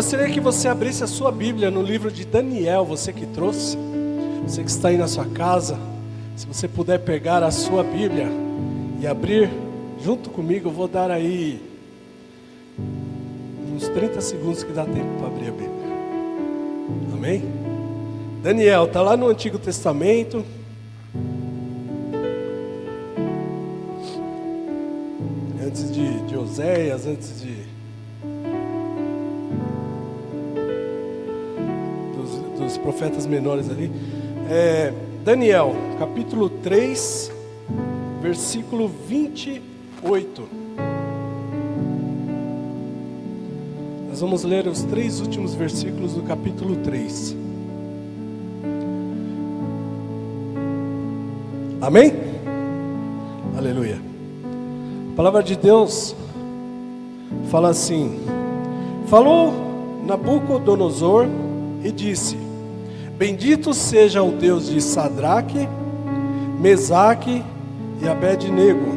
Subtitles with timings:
[0.00, 3.76] gostaria que você abrisse a sua Bíblia no livro de Daniel, você que trouxe,
[4.42, 5.78] você que está aí na sua casa,
[6.34, 8.26] se você puder pegar a sua Bíblia
[8.98, 9.50] e abrir
[10.02, 11.60] junto comigo, eu vou dar aí
[13.74, 15.70] uns 30 segundos que dá tempo para abrir a Bíblia.
[17.12, 17.44] Amém?
[18.42, 20.42] Daniel, está lá no Antigo Testamento.
[25.62, 27.79] Antes de, de Oséias, antes de.
[32.82, 33.90] Profetas menores ali.
[34.48, 34.92] É,
[35.24, 37.30] Daniel, capítulo 3,
[38.20, 40.48] versículo 28.
[44.08, 47.36] Nós vamos ler os três últimos versículos do capítulo 3.
[51.80, 52.12] Amém?
[53.56, 54.00] Aleluia.
[55.12, 56.14] A palavra de Deus
[57.50, 58.20] fala assim:
[59.06, 59.52] Falou
[60.06, 61.26] Nabucodonosor
[61.82, 62.49] e disse:
[63.20, 65.68] Bendito seja o Deus de Sadraque,
[66.58, 67.44] Mesaque
[68.00, 68.96] e Abednego,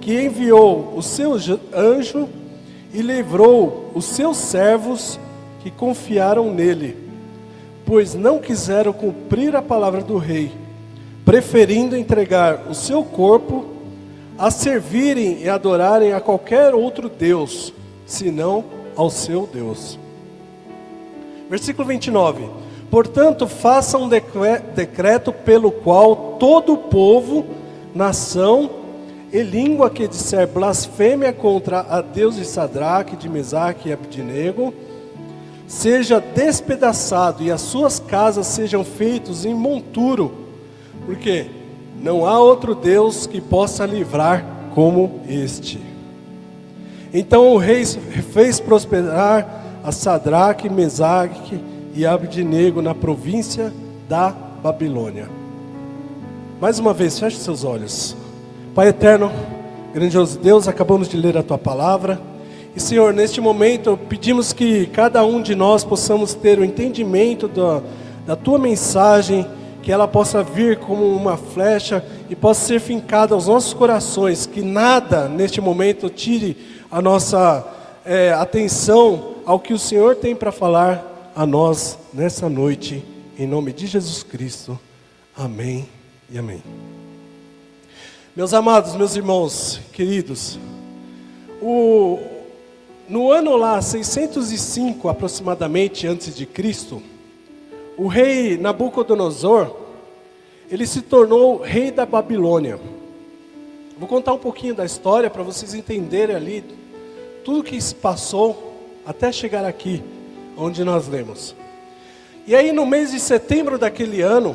[0.00, 1.36] que enviou o seu
[1.72, 2.28] anjo
[2.92, 5.20] e livrou os seus servos
[5.60, 6.96] que confiaram nele,
[7.86, 10.50] pois não quiseram cumprir a palavra do rei,
[11.24, 13.66] preferindo entregar o seu corpo
[14.36, 17.72] a servirem e adorarem a qualquer outro Deus,
[18.04, 18.64] senão
[18.96, 19.96] ao seu Deus.
[21.48, 22.48] Versículo 29.
[22.90, 27.44] Portanto, faça um decreto pelo qual todo o povo,
[27.94, 28.70] nação
[29.32, 34.72] e língua que disser blasfêmia contra a Deus de Sadraque, de Mesaque e Abdinego,
[35.66, 40.32] seja despedaçado e as suas casas sejam feitos em monturo,
[41.04, 41.46] porque
[42.02, 44.44] não há outro Deus que possa livrar
[44.74, 45.78] como este.
[47.12, 51.60] Então o rei fez prosperar a Sadraque, Mesaque
[51.94, 53.72] e Abdinego na província
[54.08, 54.30] da
[54.62, 55.28] Babilônia.
[56.60, 58.16] Mais uma vez, feche seus olhos.
[58.74, 59.30] Pai eterno,
[59.94, 62.20] grandioso Deus, acabamos de ler a tua palavra.
[62.74, 67.80] E Senhor, neste momento pedimos que cada um de nós possamos ter o entendimento da,
[68.26, 69.46] da tua mensagem,
[69.82, 74.60] que ela possa vir como uma flecha e possa ser fincada aos nossos corações, que
[74.60, 76.56] nada neste momento tire
[76.90, 77.66] a nossa
[78.04, 83.02] é, atenção ao que o Senhor tem para falar a nós nessa noite,
[83.38, 84.78] em nome de Jesus Cristo.
[85.34, 85.88] Amém
[86.30, 86.62] e amém.
[88.36, 90.58] Meus amados, meus irmãos queridos,
[91.62, 92.18] o,
[93.08, 97.02] no ano lá 605 aproximadamente antes de Cristo,
[97.96, 99.74] o rei Nabucodonosor,
[100.70, 102.78] ele se tornou rei da Babilônia.
[103.98, 106.62] Vou contar um pouquinho da história para vocês entenderem ali
[107.42, 108.67] tudo que se passou
[109.08, 110.04] até chegar aqui,
[110.54, 111.56] onde nós lemos.
[112.46, 114.54] E aí, no mês de setembro daquele ano,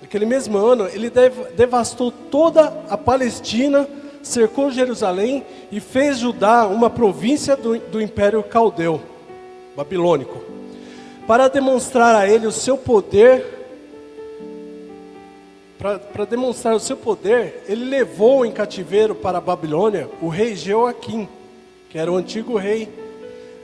[0.00, 1.10] naquele mesmo ano, ele
[1.56, 3.88] devastou toda a Palestina,
[4.22, 9.00] cercou Jerusalém e fez Judá uma província do, do Império Caldeu,
[9.76, 10.40] babilônico,
[11.26, 13.44] para demonstrar a ele o seu poder.
[16.12, 21.28] Para demonstrar o seu poder, ele levou em cativeiro para a Babilônia o rei Jeoaquim,
[21.90, 23.01] que era o antigo rei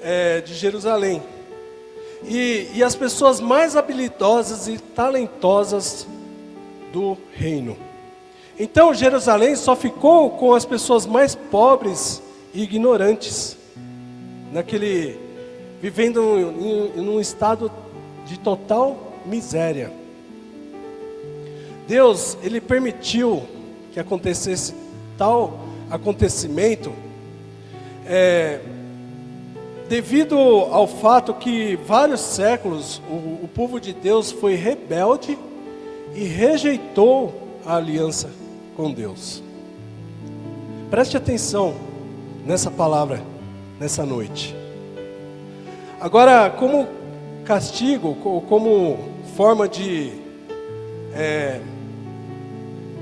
[0.02, 1.22] é, de Jerusalém.
[2.24, 6.06] E, e as pessoas mais habilidosas e talentosas
[6.92, 7.76] do reino.
[8.58, 12.22] Então Jerusalém só ficou com as pessoas mais pobres
[12.52, 13.56] e ignorantes,
[14.52, 15.18] naquele
[15.80, 16.20] vivendo
[16.60, 17.70] em, em um estado
[18.26, 19.92] de total miséria.
[21.86, 23.42] Deus, ele permitiu
[23.92, 24.74] que acontecesse
[25.16, 25.60] tal
[25.90, 26.92] acontecimento,
[28.04, 28.60] é,
[29.88, 35.38] devido ao fato que vários séculos o, o povo de Deus foi rebelde
[36.14, 37.32] e rejeitou
[37.64, 38.30] a aliança
[38.76, 39.42] com Deus.
[40.90, 41.74] Preste atenção
[42.44, 43.22] nessa palavra,
[43.80, 44.54] nessa noite.
[46.00, 46.86] Agora, como
[47.44, 48.14] castigo,
[48.46, 48.98] como
[49.36, 50.12] forma de,
[51.14, 51.60] é,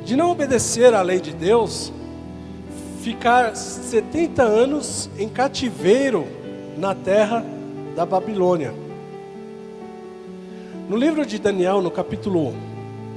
[0.05, 1.93] de não obedecer à lei de Deus,
[3.03, 6.27] ficar 70 anos em cativeiro
[6.77, 7.45] na terra
[7.95, 8.73] da Babilônia.
[10.89, 12.55] No livro de Daniel, no capítulo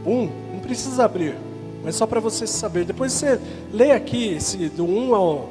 [0.06, 1.36] 1, não precisa abrir,
[1.84, 2.86] mas só para você saber.
[2.86, 3.40] Depois você
[3.72, 5.50] lê aqui esse, do 1 ao,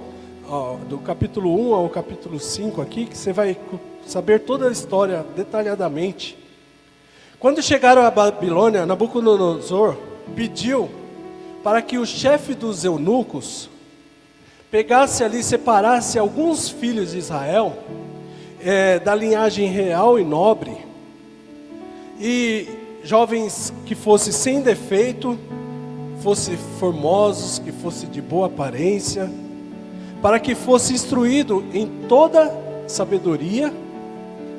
[0.48, 3.56] ao, do capítulo 1 ao capítulo 5 aqui, que você vai
[4.06, 6.36] saber toda a história detalhadamente.
[7.38, 9.96] Quando chegaram à Babilônia, Nabucodonosor
[10.34, 10.90] pediu
[11.62, 13.70] para que o chefe dos eunucos
[14.70, 17.76] pegasse ali, separasse alguns filhos de Israel
[18.60, 20.76] é, da linhagem real e nobre,
[22.20, 22.68] e
[23.02, 25.38] jovens que fossem sem defeito,
[26.22, 29.30] fossem formosos, que fossem de boa aparência,
[30.20, 32.52] para que fosse instruído em toda
[32.88, 33.72] sabedoria,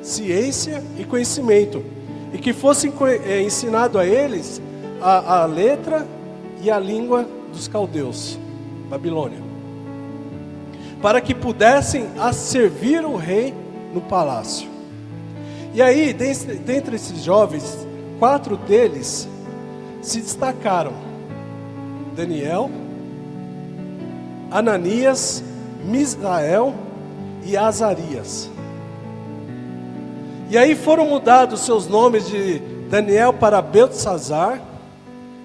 [0.02, 1.84] ciência e conhecimento,
[2.32, 2.90] e que fosse
[3.26, 4.60] é, ensinado a eles
[5.00, 6.06] a, a letra
[6.62, 8.38] e a língua dos caldeus,
[8.88, 9.49] Babilônia,
[11.02, 13.54] para que pudessem servir o rei
[13.92, 14.68] no palácio.
[15.72, 17.86] E aí, dentre, esses jovens,
[18.18, 19.28] quatro deles
[20.02, 20.92] se destacaram:
[22.14, 22.70] Daniel,
[24.50, 25.42] Ananias,
[25.84, 26.74] Misael
[27.44, 28.50] e Azarias.
[30.50, 32.58] E aí foram mudados seus nomes de
[32.90, 34.60] Daniel para Beltzazar,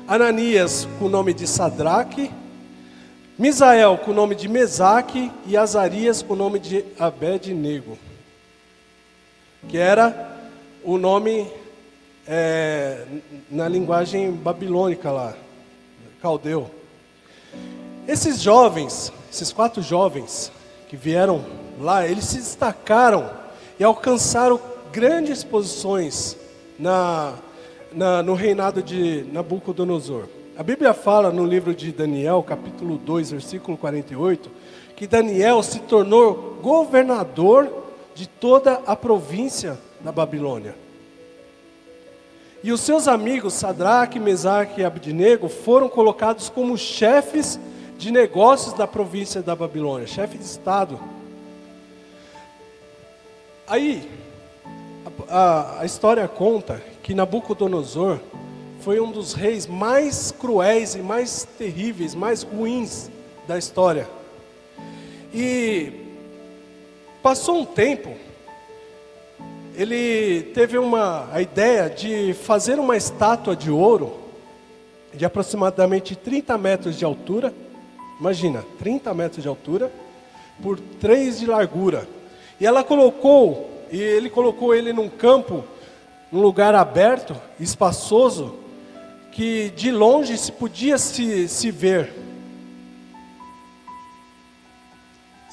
[0.08, 2.32] Ananias com o nome de Sadraque,
[3.38, 7.98] Misael com o nome de Mesaque e Azarias com o nome de Abednego,
[9.68, 10.40] que era
[10.86, 11.46] o nome
[12.26, 13.06] é,
[13.52, 15.36] na linguagem babilônica lá,
[16.22, 16.72] caldeu.
[18.08, 20.50] Esses jovens, esses quatro jovens
[20.88, 21.44] que vieram
[21.78, 23.30] lá, eles se destacaram
[23.78, 24.62] e alcançaram
[24.94, 26.38] grandes posições
[26.80, 27.34] na,
[27.92, 30.35] na, no reinado de Nabucodonosor.
[30.58, 34.50] A Bíblia fala no livro de Daniel, capítulo 2, versículo 48,
[34.96, 37.70] que Daniel se tornou governador
[38.14, 40.74] de toda a província da Babilônia.
[42.64, 47.60] E os seus amigos Sadraque, Mesaque e Abednego foram colocados como chefes
[47.98, 50.98] de negócios da província da Babilônia, chefe de estado.
[53.68, 54.10] Aí,
[55.28, 58.22] a, a história conta que Nabucodonosor
[58.86, 63.10] foi um dos reis mais cruéis e mais terríveis, mais ruins
[63.48, 64.08] da história.
[65.34, 65.92] E
[67.24, 68.12] passou um tempo,
[69.74, 74.20] ele teve uma a ideia de fazer uma estátua de ouro
[75.16, 77.52] de aproximadamente 30 metros de altura.
[78.20, 79.92] Imagina, 30 metros de altura
[80.62, 82.08] por 3 de largura.
[82.62, 85.64] E ela colocou e ele colocou ele num campo,
[86.32, 88.64] num lugar aberto, espaçoso,
[89.36, 92.14] que de longe se podia se, se ver.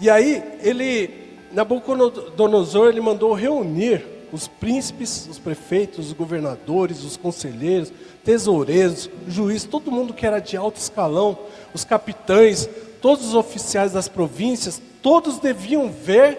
[0.01, 1.11] E aí ele,
[1.51, 7.93] Nabucodonosor, ele mandou reunir os príncipes, os prefeitos, os governadores, os conselheiros,
[8.25, 11.37] tesoureiros, juízes, todo mundo que era de alto escalão,
[11.75, 12.71] os capitães,
[13.01, 16.39] todos os oficiais das províncias, todos deviam ver,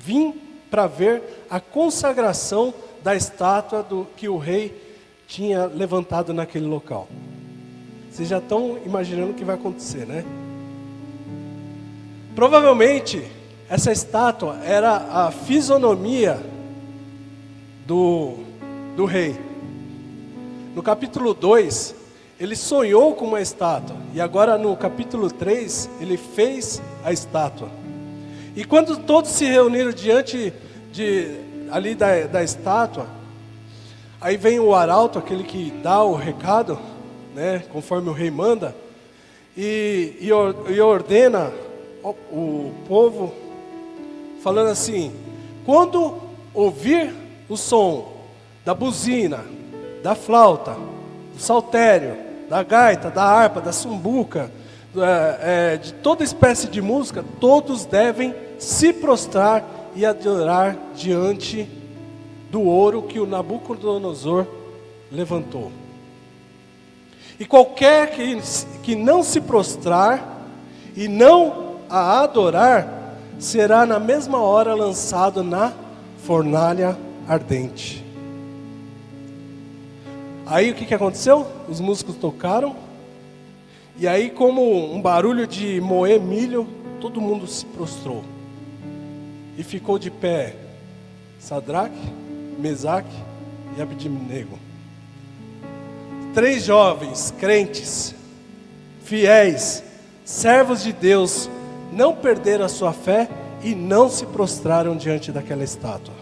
[0.00, 0.34] vir
[0.68, 4.83] para ver a consagração da estátua do, que o rei
[5.26, 7.08] tinha levantado naquele local.
[8.10, 10.24] Vocês já estão imaginando o que vai acontecer, né?
[12.34, 13.22] Provavelmente,
[13.68, 16.38] essa estátua era a fisionomia
[17.86, 18.34] do,
[18.96, 19.36] do rei.
[20.74, 21.94] No capítulo 2,
[22.38, 27.68] ele sonhou com uma estátua, e agora no capítulo 3, ele fez a estátua.
[28.56, 30.52] E quando todos se reuniram diante
[30.92, 31.36] de,
[31.70, 33.06] ali da, da estátua,
[34.24, 36.78] aí vem o arauto, aquele que dá o recado,
[37.34, 38.74] né, conforme o rei manda,
[39.54, 40.28] e, e,
[40.72, 41.52] e ordena
[42.02, 43.34] o, o povo,
[44.42, 45.12] falando assim:
[45.66, 46.16] quando
[46.54, 47.14] ouvir
[47.50, 48.14] o som
[48.64, 49.44] da buzina,
[50.02, 50.74] da flauta,
[51.34, 52.16] do saltério,
[52.48, 54.50] da gaita, da harpa, da sumbuca,
[54.96, 59.62] é, é, de toda espécie de música, todos devem se prostrar
[59.94, 61.68] e adorar diante
[62.54, 64.46] do ouro que o Nabucodonosor
[65.10, 65.72] levantou.
[67.36, 68.38] E qualquer que,
[68.80, 70.46] que não se prostrar
[70.94, 75.72] e não a adorar, será na mesma hora lançado na
[76.18, 76.96] fornalha
[77.26, 78.04] ardente.
[80.46, 81.48] Aí o que, que aconteceu?
[81.68, 82.76] Os músicos tocaram,
[83.98, 86.68] e aí, como um barulho de moer milho,
[87.00, 88.22] todo mundo se prostrou.
[89.58, 90.54] E ficou de pé
[91.40, 92.23] Sadraque,
[92.58, 93.14] Mesaque
[93.76, 94.58] e Abednego.
[96.32, 98.14] Três jovens crentes,
[99.04, 99.82] fiéis,
[100.24, 101.48] servos de Deus,
[101.92, 103.28] não perderam a sua fé
[103.62, 106.14] e não se prostraram diante daquela estátua.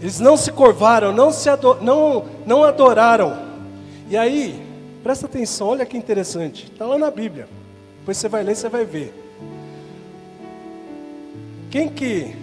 [0.00, 3.38] Eles não se curvaram, não, se ador não, não adoraram.
[4.10, 4.60] E aí,
[5.02, 6.70] presta atenção, olha que interessante.
[6.70, 7.48] Está lá na Bíblia.
[8.00, 9.14] Depois você vai ler, você vai ver.
[11.70, 12.36] Quem que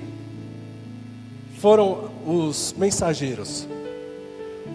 [1.63, 3.65] foram os mensageiros,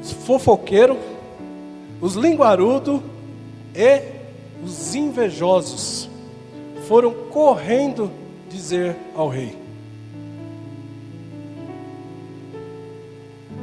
[0.03, 0.97] os fofoqueiros,
[2.01, 3.03] os linguarudos
[3.75, 4.01] e
[4.65, 6.09] os invejosos
[6.87, 8.11] foram correndo
[8.49, 9.55] dizer ao rei.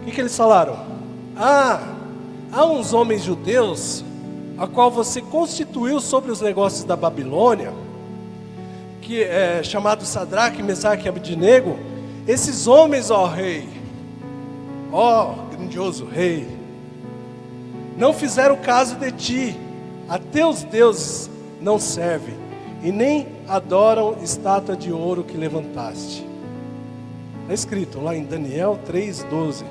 [0.02, 0.78] O que, que eles falaram?
[1.36, 1.96] Ah,
[2.52, 4.06] há uns homens judeus
[4.56, 7.74] a qual você constituiu sobre os negócios da Babilônia,
[9.02, 11.95] que é chamado Sadraque, Mesaque e Abdinego,
[12.28, 13.70] esses homens, ó rei,
[14.92, 16.48] ó grandioso rei,
[17.96, 19.56] não fizeram caso de ti,
[20.10, 21.30] a teus deuses
[21.62, 22.36] não servem,
[22.82, 26.26] e nem adoram estátua de ouro que levantaste.
[27.44, 29.64] Está escrito lá em Daniel 3,12.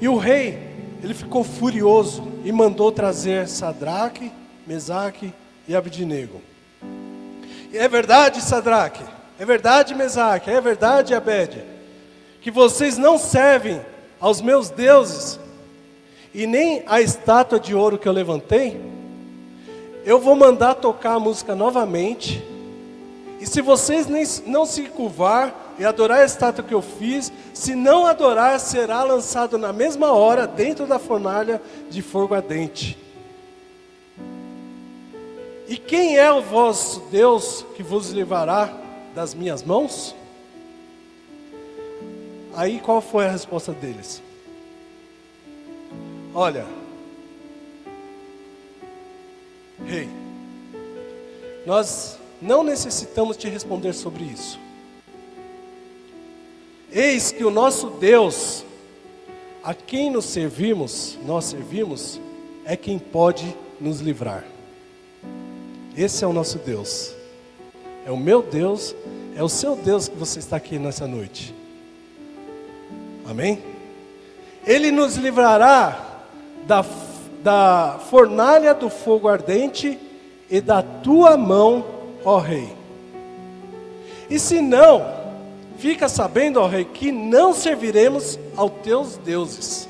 [0.00, 0.58] E o rei,
[1.02, 4.32] ele ficou furioso e mandou trazer Sadraque,
[4.66, 5.34] Mesaque
[5.68, 6.40] e Abidnego.
[7.70, 9.04] E é verdade, Sadraque,
[9.38, 11.62] é verdade, Mesaque, é verdade, Abed,
[12.40, 13.80] que vocês não servem
[14.20, 15.38] aos meus deuses
[16.34, 18.80] e nem a estátua de ouro que eu levantei?
[20.04, 22.42] Eu vou mandar tocar a música novamente.
[23.40, 27.74] E se vocês nem, não se curvar e adorar a estátua que eu fiz, se
[27.74, 32.98] não adorar, será lançado na mesma hora dentro da fornalha de fogo ardente.
[35.68, 38.81] E quem é o vosso Deus que vos livrará
[39.14, 40.14] das minhas mãos?
[42.54, 44.22] Aí qual foi a resposta deles?
[46.34, 46.66] Olha,
[49.86, 50.08] rei,
[51.66, 54.58] nós não necessitamos te responder sobre isso.
[56.90, 58.64] Eis que o nosso Deus,
[59.62, 62.20] a quem nos servimos, nós servimos,
[62.64, 64.44] é quem pode nos livrar.
[65.96, 67.14] Esse é o nosso Deus.
[68.04, 68.94] É o meu Deus,
[69.36, 71.54] é o seu Deus que você está aqui nessa noite.
[73.28, 73.62] Amém?
[74.66, 76.24] Ele nos livrará
[76.66, 76.84] da,
[77.42, 79.98] da fornalha do fogo ardente
[80.50, 81.84] e da tua mão,
[82.24, 82.74] ó Rei.
[84.28, 85.04] E se não,
[85.78, 89.88] fica sabendo, ó Rei, que não serviremos aos teus deuses,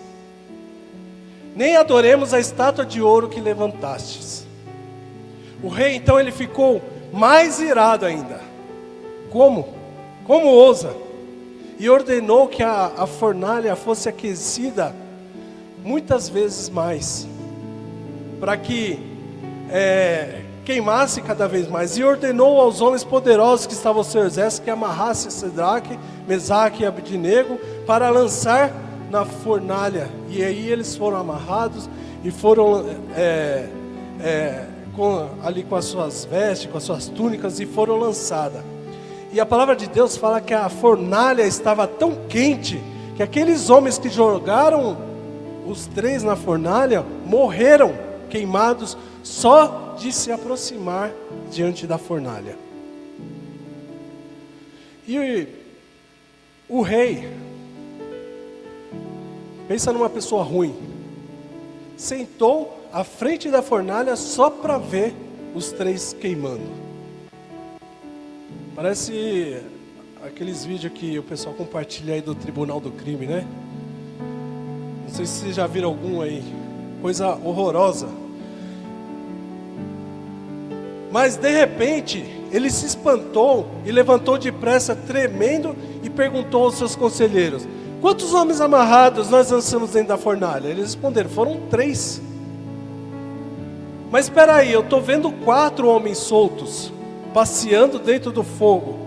[1.55, 4.47] nem adoremos a estátua de ouro que levantastes.
[5.63, 8.41] O rei então ele ficou mais irado ainda.
[9.31, 9.69] Como?
[10.25, 10.95] Como ousa?
[11.79, 14.95] E ordenou que a, a fornalha fosse aquecida
[15.85, 17.27] muitas vezes mais,
[18.39, 18.99] para que
[19.71, 21.97] é, queimasse cada vez mais.
[21.97, 26.87] E ordenou aos homens poderosos que estavam ao seu exército que amarrasse Sedraque, Mesaque e
[26.87, 28.73] Abidnego para lançar
[29.11, 30.09] na fornalha.
[30.29, 31.89] E aí eles foram amarrados
[32.25, 33.67] e foram é,
[34.21, 38.63] é, com, ali com as suas vestes, com as suas túnicas e foram lançadas.
[39.33, 42.81] E a palavra de Deus fala que a fornalha estava tão quente
[43.17, 44.97] que aqueles homens que jogaram
[45.67, 47.95] os três na fornalha morreram
[48.29, 51.13] queimados só de se aproximar
[51.51, 52.57] diante da fornalha.
[55.07, 55.47] E
[56.69, 57.29] o rei,
[59.69, 60.75] pensa numa pessoa ruim,
[61.97, 65.15] sentou à frente da fornalha só para ver
[65.55, 66.61] os três queimando.
[68.77, 69.61] Parece
[70.25, 73.47] aqueles vídeos que o pessoal compartilha aí do Tribunal do Crime, né?
[75.09, 76.43] Não sei se vocês já viram algum aí.
[77.01, 78.09] Coisa horrorosa.
[81.11, 87.67] Mas de repente, ele se espantou e levantou depressa, tremendo, e perguntou aos seus conselheiros:
[88.01, 90.69] Quantos homens amarrados nós lançamos dentro da fornalha?
[90.69, 92.23] Eles responderam: Foram três.
[94.13, 96.93] Mas espera aí, eu estou vendo quatro homens soltos,
[97.33, 98.99] passeando dentro do fogo.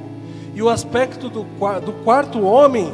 [0.56, 2.92] E o aspecto do, do quarto homem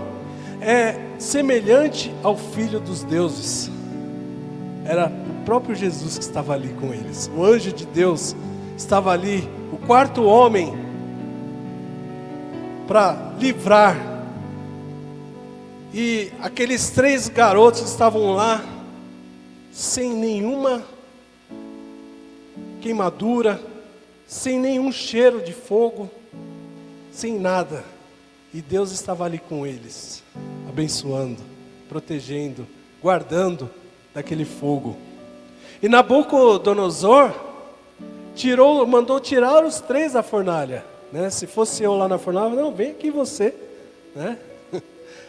[0.59, 3.71] é semelhante ao Filho dos deuses.
[4.83, 7.31] Era o próprio Jesus que estava ali com eles.
[7.33, 8.35] O anjo de Deus
[8.75, 10.73] estava ali, o quarto homem,
[12.87, 13.95] para livrar.
[15.93, 18.61] E aqueles três garotos estavam lá,
[19.71, 20.83] sem nenhuma
[22.81, 23.61] queimadura,
[24.27, 26.09] sem nenhum cheiro de fogo,
[27.11, 27.85] sem nada.
[28.53, 30.23] E Deus estava ali com eles,
[30.67, 31.41] abençoando,
[31.87, 32.67] protegendo,
[33.01, 33.69] guardando
[34.13, 34.97] daquele fogo.
[35.81, 37.33] E Nabucodonosor
[38.35, 40.83] tirou, mandou tirar os três da fornalha.
[41.11, 41.29] Né?
[41.29, 43.53] Se fosse eu lá na fornalha, não, vem aqui você,
[44.15, 44.37] né?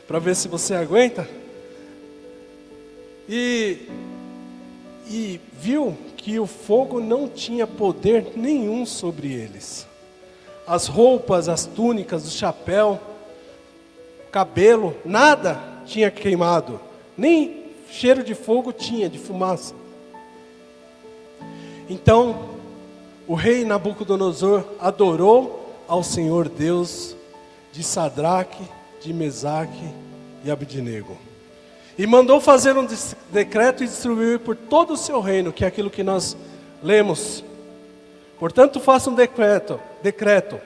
[0.06, 1.28] para ver se você aguenta.
[3.28, 3.88] E,
[5.08, 9.86] e viu que o fogo não tinha poder nenhum sobre eles.
[10.64, 13.00] As roupas, as túnicas, o chapéu,
[14.30, 16.80] cabelo, nada tinha queimado,
[17.18, 19.74] nem cheiro de fogo tinha, de fumaça.
[21.90, 22.50] Então,
[23.26, 27.16] o rei Nabucodonosor adorou ao Senhor Deus
[27.72, 28.62] de Sadraque,
[29.00, 29.92] de Mesaque
[30.44, 31.18] e Abidnego.
[31.98, 32.86] E mandou fazer um
[33.30, 36.36] decreto e distribuir por todo o seu reino, que é aquilo que nós
[36.82, 37.44] lemos.
[38.38, 40.58] Portanto, faça um decreto, decreto,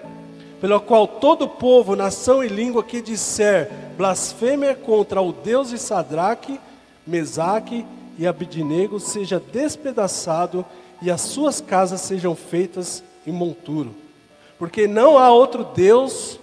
[0.60, 6.60] pelo qual todo povo, nação e língua que disser blasfêmia contra o Deus de Sadraque,
[7.06, 7.84] Mesaque
[8.18, 10.64] e Abidinego seja despedaçado
[11.02, 13.94] e as suas casas sejam feitas em monturo.
[14.58, 16.40] Porque não há outro Deus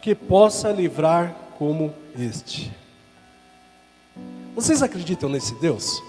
[0.00, 2.72] que possa livrar como este.
[4.52, 6.02] Vocês acreditam nesse Deus?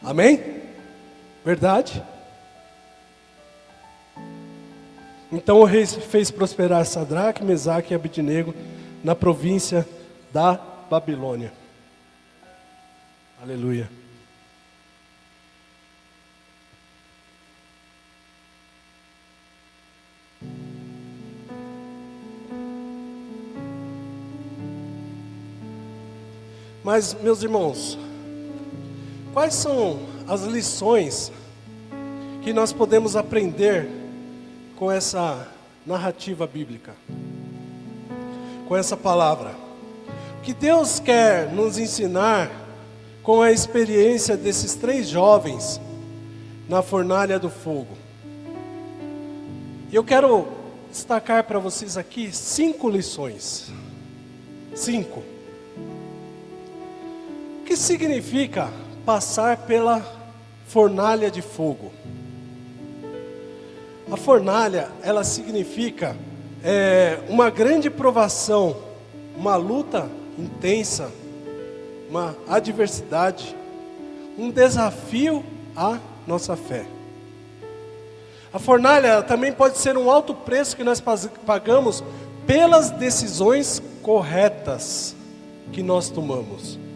[0.00, 0.62] Amém?
[1.44, 2.00] Verdade?
[5.32, 8.54] Então o rei fez prosperar Sadraque, Mesaque e Abidnego
[9.02, 9.84] na província
[10.32, 10.54] da
[10.88, 11.52] Babilônia.
[13.42, 13.90] Aleluia.
[26.82, 27.98] Mas, meus irmãos,
[29.34, 31.30] quais são as lições
[32.42, 33.86] que nós podemos aprender
[34.76, 35.46] com essa
[35.84, 36.94] narrativa bíblica?
[38.66, 39.54] Com essa palavra?
[40.38, 42.50] O que Deus quer nos ensinar
[43.22, 45.78] com a experiência desses três jovens
[46.66, 47.98] na fornalha do fogo?
[49.92, 50.48] Eu quero
[50.90, 53.70] destacar para vocês aqui cinco lições.
[54.74, 55.22] Cinco
[57.70, 58.68] que significa
[59.06, 60.04] passar pela
[60.66, 61.92] fornalha de fogo?
[64.10, 66.16] A fornalha, ela significa
[66.64, 68.76] é, uma grande provação,
[69.36, 71.12] uma luta intensa,
[72.08, 73.54] uma adversidade,
[74.36, 75.44] um desafio
[75.76, 76.84] à nossa fé.
[78.52, 81.00] A fornalha também pode ser um alto preço que nós
[81.46, 82.02] pagamos
[82.48, 85.14] pelas decisões corretas
[85.70, 86.89] que nós tomamos.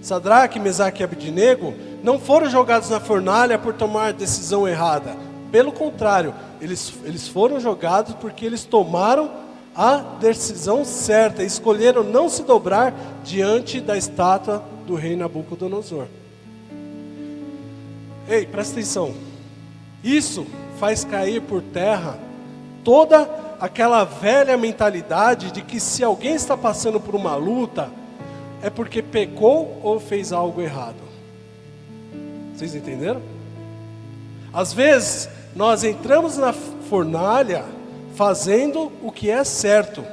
[0.00, 5.16] Sadraque, Mesaque e Abidnego não foram jogados na fornalha por tomar decisão errada.
[5.52, 9.30] Pelo contrário, eles, eles foram jogados porque eles tomaram
[9.74, 16.06] a decisão certa, escolheram não se dobrar diante da estátua do rei Nabucodonosor.
[18.28, 19.14] Ei, presta atenção.
[20.02, 20.46] Isso
[20.78, 22.18] faz cair por terra
[22.82, 23.28] toda
[23.60, 27.90] aquela velha mentalidade de que se alguém está passando por uma luta,
[28.62, 31.00] é porque pecou ou fez algo errado.
[32.54, 33.22] Vocês entenderam?
[34.52, 37.64] Às vezes, nós entramos na fornalha
[38.14, 40.04] fazendo o que é certo.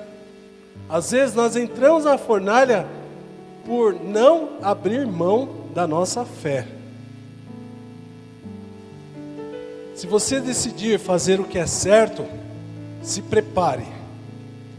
[0.88, 2.86] Às vezes, nós entramos na fornalha
[3.66, 6.66] por não abrir mão da nossa fé.
[9.94, 12.26] Se você decidir fazer o que é certo,
[13.02, 13.88] se prepare,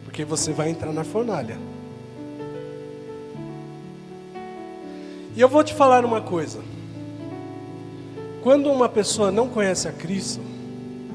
[0.05, 1.68] porque você vai entrar na fornalha.
[5.39, 6.59] E eu vou te falar uma coisa.
[8.43, 10.41] Quando uma pessoa não conhece a Cristo,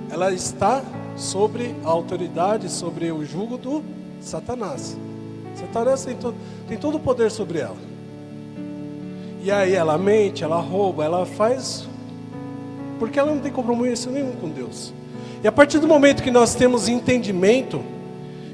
[0.09, 0.81] ela está
[1.17, 3.83] sobre a autoridade, sobre o jugo do
[4.21, 4.97] Satanás.
[5.55, 6.17] Satanás tem,
[6.69, 7.75] tem todo o poder sobre ela.
[9.41, 11.86] E aí ela mente, ela rouba, ela faz.
[12.99, 14.93] Porque ela não tem compromisso nenhum com Deus.
[15.43, 17.83] E a partir do momento que nós temos entendimento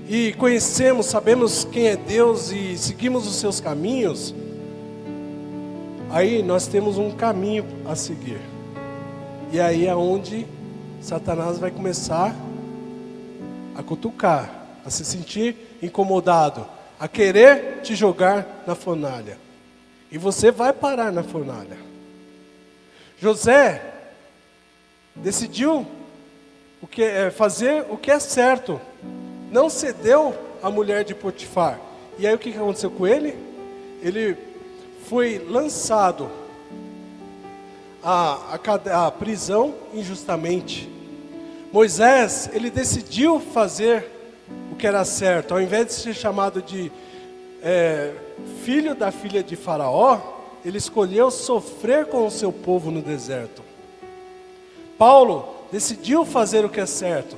[0.10, 4.34] e conhecemos, sabemos quem é Deus e seguimos os seus caminhos,
[6.12, 8.42] Aí nós temos um caminho a seguir.
[9.52, 10.48] E aí é onde
[11.02, 12.36] Satanás vai começar
[13.76, 14.50] a cutucar,
[14.84, 16.66] a se sentir incomodado,
[17.00, 19.38] a querer te jogar na fornalha.
[20.12, 21.78] E você vai parar na fornalha.
[23.20, 23.82] José
[25.16, 25.86] decidiu
[26.82, 28.82] o que é fazer o que é certo.
[29.52, 31.80] Não cedeu à mulher de Potifar.
[32.18, 33.38] E aí o que aconteceu com ele?
[34.02, 34.49] Ele
[35.08, 36.30] foi lançado
[38.04, 38.58] à,
[38.92, 40.90] à, à prisão injustamente.
[41.72, 44.06] Moisés, ele decidiu fazer
[44.72, 46.92] o que era certo, ao invés de ser chamado de
[47.62, 48.14] é,
[48.64, 50.20] filho da filha de Faraó,
[50.66, 53.62] ele escolheu sofrer com o seu povo no deserto.
[54.98, 57.38] Paulo decidiu fazer o que é certo,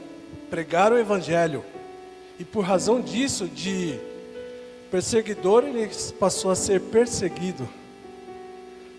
[0.50, 1.64] pregar o evangelho,
[2.40, 4.00] e por razão disso, de
[4.92, 7.68] perseguidor, ele passou a ser perseguido.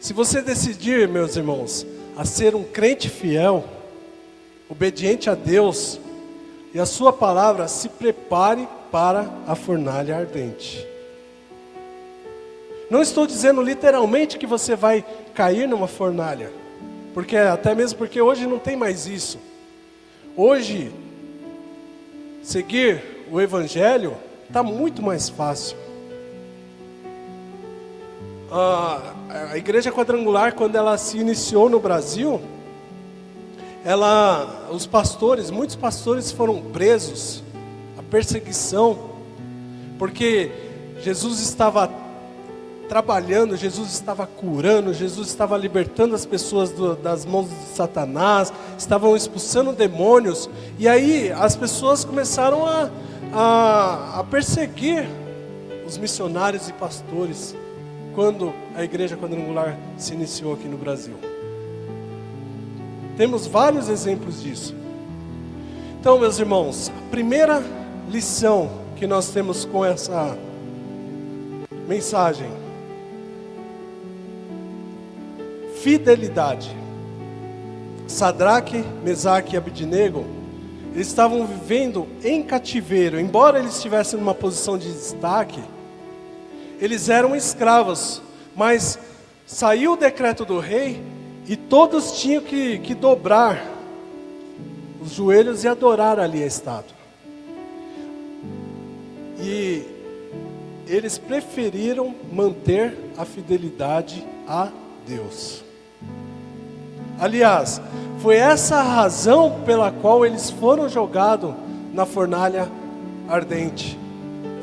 [0.00, 3.64] Se você decidir, meus irmãos, a ser um crente fiel,
[4.70, 6.00] obediente a Deus
[6.72, 10.84] e a Sua palavra, se prepare para a fornalha ardente.
[12.90, 16.50] Não estou dizendo literalmente que você vai cair numa fornalha,
[17.12, 19.38] porque até mesmo porque hoje não tem mais isso.
[20.36, 20.90] Hoje,
[22.42, 24.16] seguir o Evangelho
[24.52, 25.78] está muito mais fácil.
[28.50, 32.38] A, igreja quadrangular, quando ela se iniciou no Brasil,
[33.82, 37.42] ela, os pastores, muitos pastores foram presos,
[37.98, 39.12] a perseguição,
[39.98, 40.52] porque
[41.00, 41.90] Jesus estava
[42.90, 49.16] trabalhando, Jesus estava curando, Jesus estava libertando as pessoas do, das mãos de Satanás, estavam
[49.16, 52.90] expulsando demônios, e aí as pessoas começaram a,
[53.32, 55.08] a, a perseguir
[55.86, 57.56] os missionários e pastores
[58.14, 61.14] quando a igreja quadrangular se iniciou aqui no Brasil.
[63.16, 64.74] Temos vários exemplos disso.
[65.98, 67.62] Então, meus irmãos, a primeira
[68.10, 70.36] lição que nós temos com essa
[71.88, 72.50] mensagem:
[75.82, 76.76] fidelidade.
[78.06, 80.26] Sadraque, Mesaque e Abidnego,
[80.94, 85.62] eles estavam vivendo em cativeiro, embora eles estivessem numa posição de destaque,
[86.80, 88.20] eles eram escravos,
[88.54, 88.98] mas
[89.46, 91.02] saiu o decreto do rei
[91.46, 93.64] e todos tinham que, que dobrar
[95.00, 96.96] os joelhos e adorar ali a estátua.
[99.40, 99.82] E
[100.86, 104.70] eles preferiram manter a fidelidade a
[105.06, 105.64] Deus.
[107.18, 107.80] Aliás,
[108.18, 111.54] foi essa a razão pela qual eles foram jogados
[111.92, 112.68] na fornalha
[113.28, 113.98] ardente.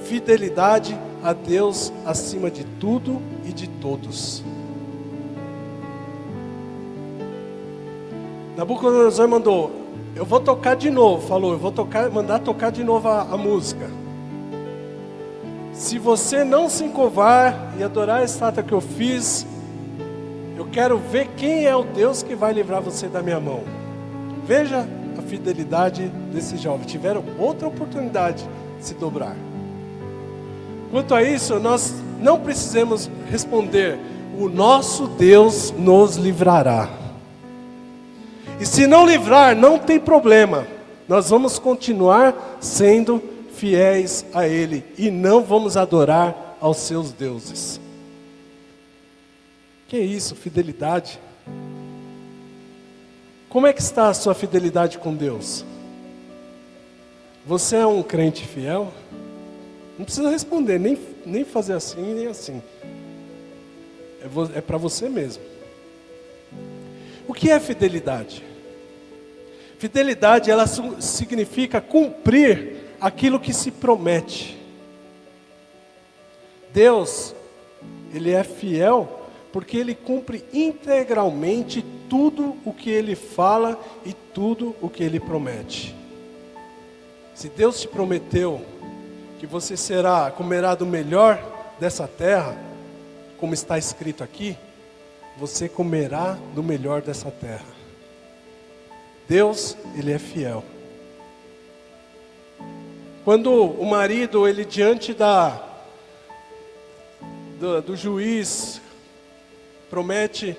[0.06, 4.44] Fidelidade a Deus acima de tudo e de todos.
[8.56, 9.72] Nabucodonosor mandou,
[10.16, 13.38] eu vou tocar de novo, falou, eu vou tocar, mandar tocar de novo a, a
[13.38, 13.90] música.
[15.72, 19.48] Se você não se encovar e adorar a estátua que eu fiz,
[20.60, 23.64] eu quero ver quem é o Deus que vai livrar você da minha mão.
[24.46, 24.86] Veja
[25.18, 26.86] a fidelidade desse jovem.
[26.86, 28.46] Tiveram outra oportunidade
[28.78, 29.38] de se dobrar.
[30.92, 33.98] Quanto a isso, nós não precisamos responder:
[34.38, 36.90] o nosso Deus nos livrará.
[38.60, 40.68] E se não livrar, não tem problema.
[41.08, 47.80] Nós vamos continuar sendo fiéis a Ele e não vamos adorar aos seus deuses.
[49.90, 51.20] Que é isso, fidelidade?
[53.50, 55.66] Como é que está a sua fidelidade com Deus?
[57.44, 58.94] Você é um crente fiel?
[59.98, 62.62] Não precisa responder, nem, nem fazer assim, nem assim.
[64.22, 65.42] É, é para você mesmo.
[67.28, 68.44] O que é fidelidade?
[69.80, 74.56] Fidelidade, ela significa cumprir aquilo que se promete.
[76.72, 77.34] Deus,
[78.14, 79.19] Ele é fiel
[79.52, 85.96] porque Ele cumpre integralmente tudo o que Ele fala e tudo o que Ele promete.
[87.34, 88.62] Se Deus te prometeu
[89.40, 91.42] que você será, comerá do melhor
[91.80, 92.58] dessa terra,
[93.40, 94.58] como está escrito aqui,
[95.38, 97.80] você comerá do melhor dessa terra.
[99.28, 100.64] Deus, Ele é fiel.
[103.24, 105.62] Quando o marido, ele diante da,
[107.60, 108.82] do, do juiz,
[109.90, 110.56] promete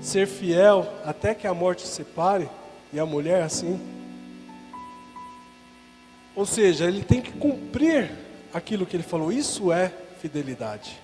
[0.00, 2.48] ser fiel até que a morte separe,
[2.92, 3.80] e a mulher assim,
[6.34, 8.10] ou seja, ele tem que cumprir
[8.52, 9.30] aquilo que ele falou.
[9.30, 10.98] Isso é fidelidade.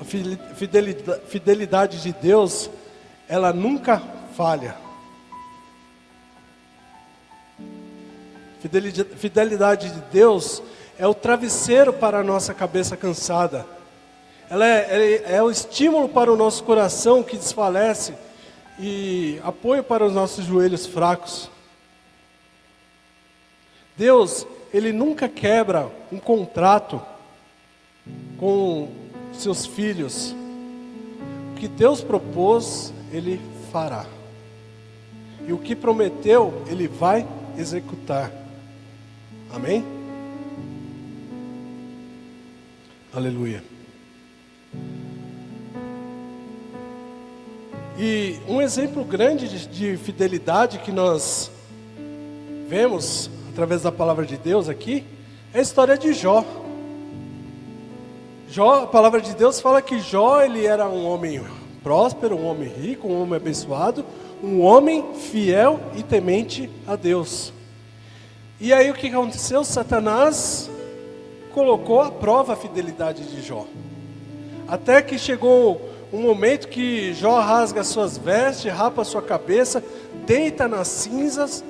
[0.00, 2.70] A fidelidade, fidelidade de Deus,
[3.28, 4.00] ela nunca
[4.36, 4.76] falha.
[9.16, 10.62] Fidelidade de Deus
[10.98, 13.66] é o travesseiro para a nossa cabeça cansada.
[14.48, 18.14] Ela é, é, é o estímulo para o nosso coração que desfalece
[18.78, 21.50] e apoio para os nossos joelhos fracos.
[23.96, 27.00] Deus, Ele nunca quebra um contrato
[28.38, 28.88] com
[29.32, 30.34] seus filhos.
[31.52, 34.06] O que Deus propôs, Ele fará.
[35.46, 37.26] E o que prometeu, Ele vai
[37.56, 38.30] executar.
[39.52, 40.01] Amém?
[43.14, 43.62] Aleluia.
[47.98, 51.50] E um exemplo grande de, de fidelidade que nós
[52.66, 55.04] vemos através da palavra de Deus aqui
[55.52, 56.42] é a história de Jó.
[58.48, 61.44] Jó, a palavra de Deus fala que Jó ele era um homem
[61.82, 64.06] próspero, um homem rico, um homem abençoado,
[64.42, 67.52] um homem fiel e temente a Deus.
[68.58, 69.62] E aí o que aconteceu?
[69.64, 70.70] Satanás
[71.52, 73.66] colocou à prova a fidelidade de Jó.
[74.66, 75.80] Até que chegou
[76.12, 79.82] um momento que Jó rasga suas vestes, rapa sua cabeça,
[80.26, 81.64] deita nas cinzas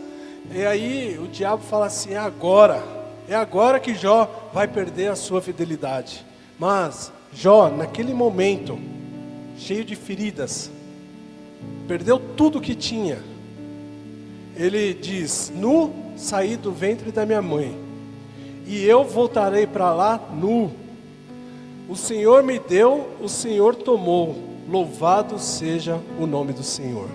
[0.51, 2.83] E aí o diabo fala assim: é agora,
[3.29, 6.25] é agora que Jó vai perder a sua fidelidade.
[6.59, 8.79] Mas Jó, naquele momento,
[9.57, 10.71] cheio de feridas,
[11.89, 13.19] perdeu tudo que tinha.
[14.57, 17.79] Ele diz: Nu saí do ventre da minha mãe,
[18.67, 20.73] e eu voltarei para lá nu.
[21.89, 24.37] O Senhor me deu, o Senhor tomou.
[24.69, 27.09] Louvado seja o nome do Senhor.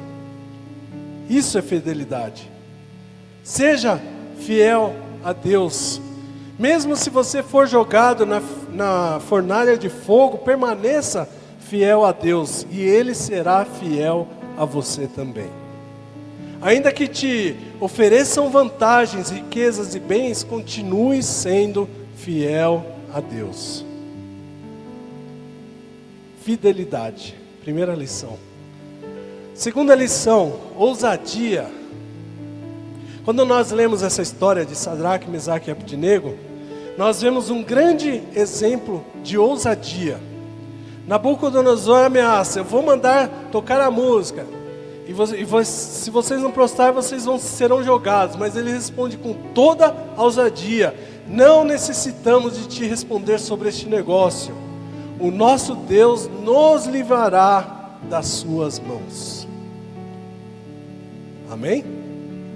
[1.30, 2.50] Isso é fidelidade.
[3.44, 4.00] Seja
[4.40, 6.02] fiel a Deus.
[6.60, 11.28] Mesmo se você for jogado na, na fornalha de fogo, permaneça
[11.60, 15.67] fiel a Deus e Ele será fiel a você também.
[16.62, 23.86] Ainda que te ofereçam vantagens, riquezas e bens, continue sendo fiel a Deus.
[26.44, 28.38] Fidelidade, primeira lição.
[29.54, 31.70] Segunda lição, ousadia.
[33.24, 36.36] Quando nós lemos essa história de Sadraque, Mesaque e Abednego,
[36.98, 40.20] nós vemos um grande exemplo de ousadia.
[41.06, 44.46] Nabucodonosor ameaça: eu vou mandar tocar a música,
[45.08, 48.36] e, você, e se vocês não prostarem, vocês vão, serão jogados.
[48.36, 50.94] Mas ele responde com toda ousadia:
[51.28, 54.54] Não necessitamos de te responder sobre este negócio.
[55.18, 59.48] O nosso Deus nos livrará das suas mãos.
[61.50, 61.86] Amém?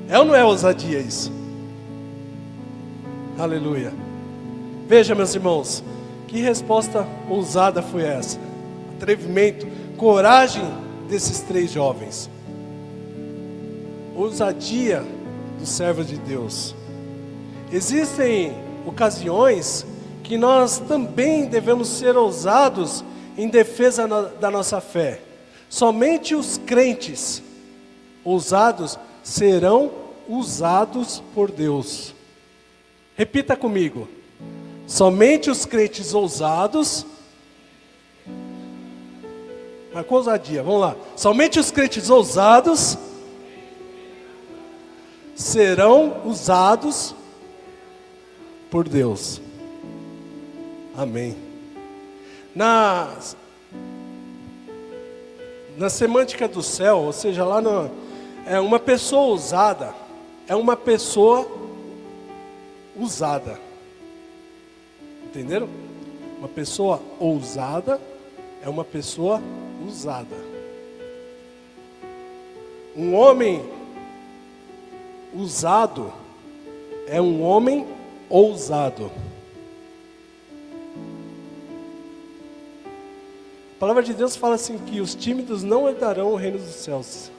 [0.09, 1.31] É ou não é ousadia isso?
[3.39, 3.93] Aleluia.
[4.87, 5.81] Veja, meus irmãos,
[6.27, 8.37] que resposta ousada foi essa?
[8.97, 10.63] Atrevimento, coragem
[11.07, 12.29] desses três jovens
[14.15, 15.05] ousadia
[15.59, 16.75] do servo de Deus.
[17.71, 18.53] Existem
[18.85, 19.85] ocasiões
[20.23, 23.03] que nós também devemos ser ousados
[23.37, 24.07] em defesa
[24.39, 25.21] da nossa fé.
[25.69, 27.41] Somente os crentes
[28.23, 29.91] ousados serão
[30.27, 32.13] usados por Deus.
[33.15, 34.07] Repita comigo.
[34.85, 37.05] Somente os crentes ousados.
[39.93, 40.95] Mas com ousadia, vamos lá.
[41.15, 42.97] Somente os crentes ousados
[45.41, 47.15] serão usados
[48.69, 49.41] por Deus.
[50.95, 51.35] Amém.
[52.55, 53.17] Na,
[55.77, 57.89] na semântica do céu, ou seja, lá no,
[58.45, 59.93] é uma pessoa usada,
[60.47, 61.47] é uma pessoa
[62.95, 63.59] usada.
[65.25, 65.67] Entenderam?
[66.37, 67.99] Uma pessoa ousada
[68.63, 69.41] é uma pessoa
[69.87, 70.35] usada.
[72.95, 73.80] Um homem
[75.33, 76.13] usado
[77.07, 77.87] é um homem
[78.29, 79.11] ousado.
[83.75, 87.31] A palavra de Deus fala assim que os tímidos não herdarão o reino dos céus.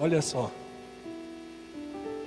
[0.00, 0.50] Olha só.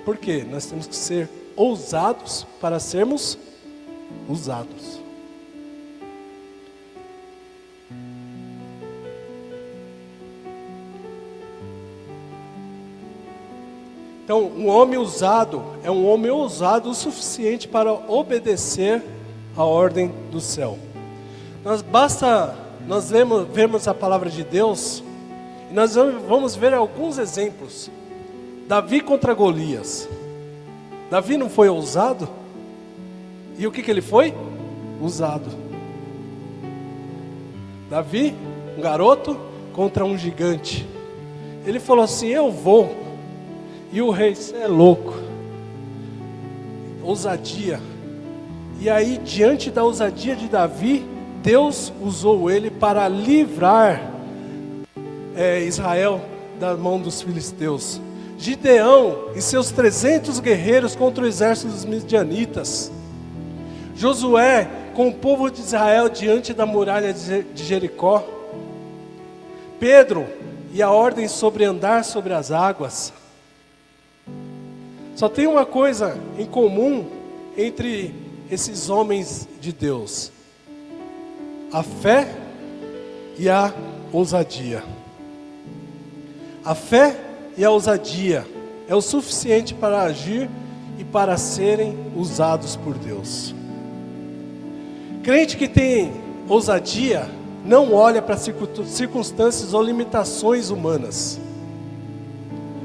[0.04, 0.44] Por quê?
[0.48, 3.36] Nós temos que ser ousados para sermos
[4.28, 5.07] usados.
[14.28, 19.02] Então, um homem usado é um homem ousado o suficiente para obedecer
[19.56, 20.78] a ordem do céu.
[21.64, 22.54] Nós basta
[22.86, 25.02] nós lemos, vermos a palavra de Deus
[25.70, 27.90] e nós vamos ver alguns exemplos.
[28.66, 30.06] Davi contra Golias.
[31.10, 32.28] Davi não foi ousado?
[33.56, 34.34] E o que, que ele foi?
[35.00, 35.48] Usado.
[37.88, 38.34] Davi,
[38.76, 39.38] um garoto
[39.72, 40.86] contra um gigante.
[41.64, 42.97] Ele falou assim: Eu vou
[43.92, 45.14] e o rei, você é louco.
[47.02, 47.80] Ousadia.
[48.80, 51.04] E aí, diante da ousadia de Davi,
[51.42, 54.12] Deus usou ele para livrar
[55.34, 56.20] é, Israel
[56.60, 58.00] da mão dos filisteus.
[58.36, 62.92] Gideão e seus 300 guerreiros contra o exército dos midianitas.
[63.96, 68.24] Josué com o povo de Israel diante da muralha de Jericó.
[69.80, 70.26] Pedro
[70.72, 73.12] e a ordem sobre andar sobre as águas.
[75.18, 77.04] Só tem uma coisa em comum
[77.56, 78.14] entre
[78.48, 80.30] esses homens de Deus:
[81.72, 82.36] a fé
[83.36, 83.74] e a
[84.12, 84.84] ousadia.
[86.64, 87.18] A fé
[87.56, 88.46] e a ousadia
[88.86, 90.48] é o suficiente para agir
[91.00, 93.52] e para serem usados por Deus.
[95.24, 96.12] Crente que tem
[96.48, 97.28] ousadia
[97.64, 101.40] não olha para circunstâncias ou limitações humanas,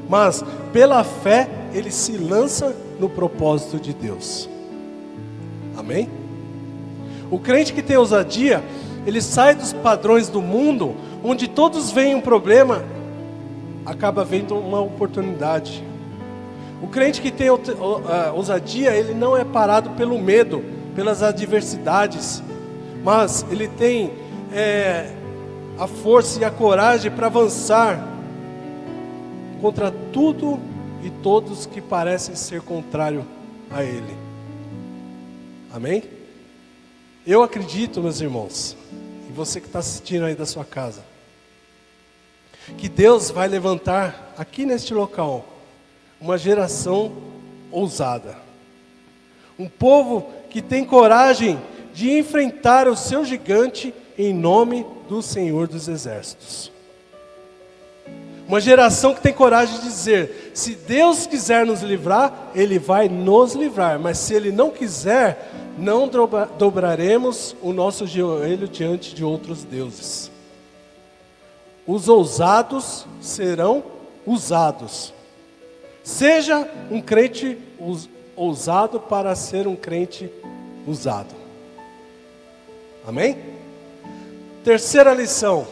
[0.08, 4.48] mas pela fé ele se lança no propósito de Deus.
[5.76, 6.08] Amém?
[7.30, 8.62] O crente que tem ousadia,
[9.04, 12.84] ele sai dos padrões do mundo, onde todos veem um problema
[13.84, 15.84] acaba vendo uma oportunidade.
[16.82, 17.48] O crente que tem
[18.34, 22.42] ousadia, ele não é parado pelo medo, pelas adversidades,
[23.02, 24.12] mas ele tem
[24.52, 25.10] é,
[25.78, 28.06] a força e a coragem para avançar
[29.60, 30.58] contra tudo
[31.04, 33.26] e todos que parecem ser contrário
[33.70, 34.16] a ele.
[35.70, 36.02] Amém?
[37.26, 38.74] Eu acredito, meus irmãos,
[39.28, 41.04] e você que está assistindo aí da sua casa,
[42.78, 45.44] que Deus vai levantar aqui neste local
[46.18, 47.12] uma geração
[47.70, 48.38] ousada,
[49.58, 51.60] um povo que tem coragem
[51.92, 56.73] de enfrentar o seu gigante em nome do Senhor dos Exércitos.
[58.46, 63.54] Uma geração que tem coragem de dizer: se Deus quiser nos livrar, Ele vai nos
[63.54, 66.08] livrar, mas se Ele não quiser, não
[66.58, 70.30] dobraremos o nosso joelho diante de outros deuses.
[71.86, 73.82] Os ousados serão
[74.26, 75.12] usados.
[76.02, 77.58] Seja um crente
[78.36, 80.30] ousado para ser um crente
[80.86, 81.34] usado.
[83.06, 83.38] Amém?
[84.62, 85.66] Terceira lição: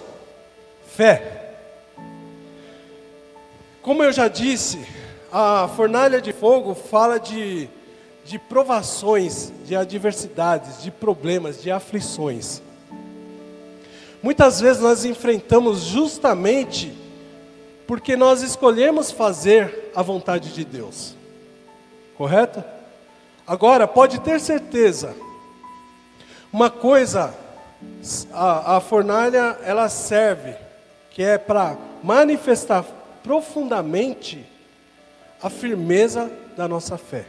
[0.86, 1.41] fé.
[3.82, 4.86] Como eu já disse,
[5.30, 7.68] a fornalha de fogo fala de
[8.24, 12.62] de provações, de adversidades, de problemas, de aflições.
[14.22, 16.96] Muitas vezes nós enfrentamos justamente
[17.86, 21.16] porque nós escolhemos fazer a vontade de Deus.
[22.16, 22.62] Correto?
[23.44, 25.16] Agora, pode ter certeza,
[26.52, 27.34] uma coisa,
[28.32, 30.54] a, a fornalha, ela serve,
[31.10, 32.84] que é para manifestar
[33.22, 34.44] profundamente
[35.42, 37.26] a firmeza da nossa fé.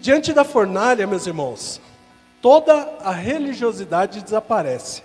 [0.00, 1.80] Diante da fornalha, meus irmãos,
[2.40, 5.02] toda a religiosidade desaparece.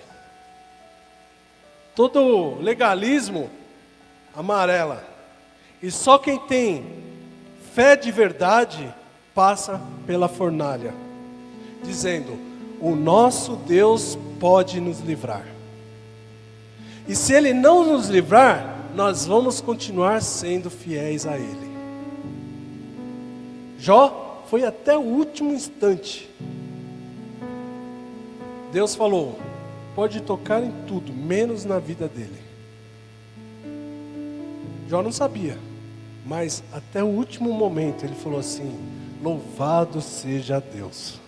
[1.96, 3.50] Todo legalismo
[4.36, 5.04] amarela.
[5.82, 7.04] E só quem tem
[7.74, 8.94] fé de verdade
[9.34, 10.94] passa pela fornalha,
[11.84, 12.38] dizendo:
[12.80, 15.53] O nosso Deus pode nos livrar.
[17.08, 21.74] E se Ele não nos livrar, nós vamos continuar sendo fiéis a Ele.
[23.78, 26.30] Jó foi até o último instante.
[28.72, 29.38] Deus falou:
[29.96, 32.42] pode tocar em tudo, menos na vida dele.
[34.88, 35.58] Jó não sabia,
[36.26, 38.80] mas até o último momento ele falou assim:
[39.22, 41.20] Louvado seja Deus.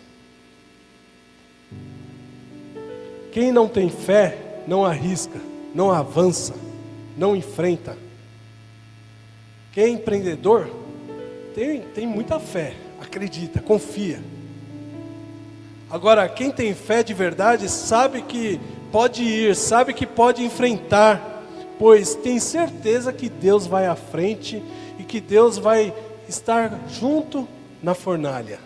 [3.31, 5.39] Quem não tem fé, não arrisca,
[5.75, 6.55] não avança,
[7.17, 7.97] não enfrenta.
[9.73, 10.69] Quem é empreendedor,
[11.53, 14.21] tem, tem muita fé, acredita, confia.
[15.89, 18.59] Agora, quem tem fé de verdade sabe que
[18.89, 21.43] pode ir, sabe que pode enfrentar,
[21.77, 24.63] pois tem certeza que Deus vai à frente
[24.97, 25.93] e que Deus vai
[26.27, 27.45] estar junto
[27.83, 28.59] na fornalha.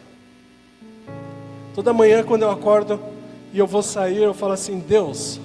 [1.74, 3.00] Toda manhã, quando eu acordo
[3.52, 5.40] e eu vou sair, eu falo assim: Deus,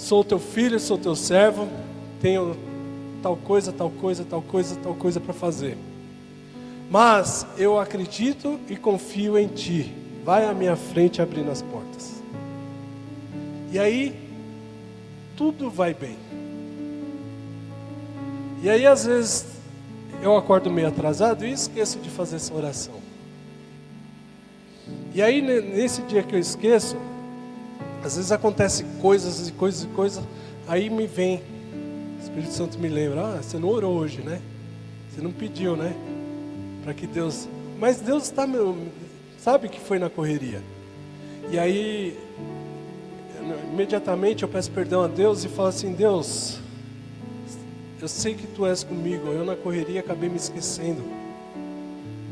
[0.00, 1.68] sou teu filho, sou teu servo,
[2.20, 2.56] tenho
[3.22, 5.76] tal coisa, tal coisa, tal coisa, tal coisa para fazer.
[6.90, 9.94] Mas eu acredito e confio em Ti.
[10.24, 12.22] Vai à minha frente abrindo as portas.
[13.70, 14.16] E aí,
[15.36, 16.16] tudo vai bem.
[18.62, 19.46] E aí, às vezes,
[20.22, 22.94] eu acordo meio atrasado e esqueço de fazer essa oração.
[25.14, 26.96] E aí, nesse dia que eu esqueço,
[28.04, 30.24] às vezes acontece coisas e coisas e coisas,
[30.66, 31.42] aí me vem,
[32.18, 34.40] o Espírito Santo me lembra, ah, você não orou hoje, né?
[35.10, 35.94] Você não pediu, né?
[36.82, 37.48] para que Deus.
[37.78, 38.46] Mas Deus está
[39.38, 40.62] sabe que foi na correria.
[41.50, 42.18] E aí,
[43.72, 46.58] imediatamente eu peço perdão a Deus e falo assim: Deus,
[48.00, 49.28] eu sei que Tu és comigo.
[49.28, 51.02] Eu na correria acabei me esquecendo.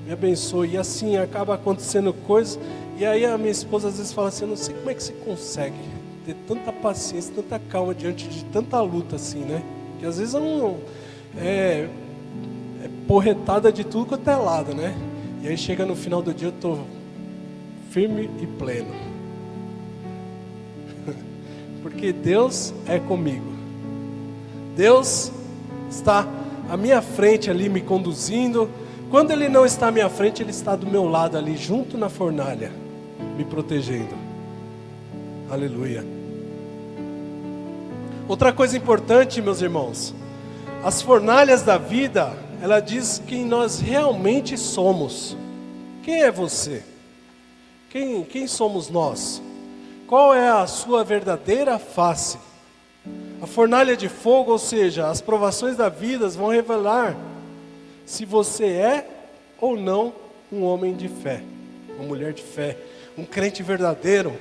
[0.07, 0.73] Me abençoe.
[0.73, 2.59] E assim acaba acontecendo coisas.
[2.99, 5.03] E aí a minha esposa às vezes fala assim: Eu não sei como é que
[5.03, 5.77] você consegue
[6.27, 9.63] ter tanta paciência, tanta calma diante de tanta luta assim, né?
[10.01, 10.77] Que às vezes eu não.
[11.41, 11.89] É,
[13.07, 14.97] porretada de tudo quanto é lado, né?
[15.43, 16.81] E aí chega no final do dia eu estou
[17.91, 18.93] firme e pleno.
[21.83, 23.47] Porque Deus é comigo.
[24.77, 25.31] Deus
[25.89, 26.27] está
[26.69, 28.69] à minha frente ali me conduzindo.
[29.09, 32.09] Quando Ele não está à minha frente, Ele está do meu lado ali, junto na
[32.09, 32.71] fornalha,
[33.37, 34.15] me protegendo.
[35.51, 36.05] Aleluia.
[38.29, 40.15] Outra coisa importante, meus irmãos,
[40.85, 45.37] as fornalhas da vida ela diz quem nós realmente somos.
[46.03, 46.83] Quem é você?
[47.91, 49.41] Quem, quem somos nós?
[50.07, 52.39] Qual é a sua verdadeira face?
[53.41, 57.17] A fornalha de fogo, ou seja, as provações da vida vão revelar
[58.05, 59.09] se você é
[59.61, 60.13] ou não
[60.51, 61.43] um homem de fé,
[61.97, 62.77] uma mulher de fé,
[63.19, 64.33] um crente verdadeiro,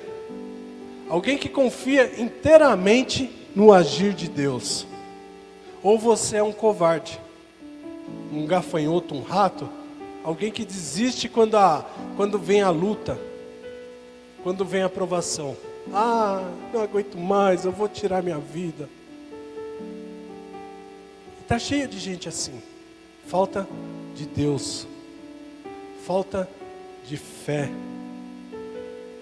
[1.10, 4.86] alguém que confia inteiramente no agir de Deus.
[5.82, 7.20] Ou você é um covarde,
[8.32, 9.68] um gafanhoto, um rato,
[10.24, 11.84] alguém que desiste quando, a,
[12.16, 13.20] quando vem a luta,
[14.44, 15.58] quando vem a provação.
[15.92, 18.88] Ah, não aguento mais, eu vou tirar minha vida.
[21.42, 22.62] Está cheio de gente assim.
[23.26, 23.68] Falta
[24.14, 24.86] de Deus,
[26.06, 26.48] falta
[27.06, 27.70] de fé,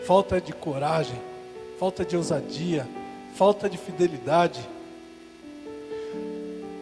[0.06, 1.20] falta de coragem,
[1.80, 2.88] falta de ousadia,
[3.34, 4.62] falta de fidelidade.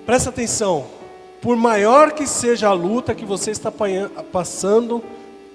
[0.05, 0.85] Presta atenção,
[1.41, 3.71] por maior que seja a luta que você está
[4.31, 5.01] passando,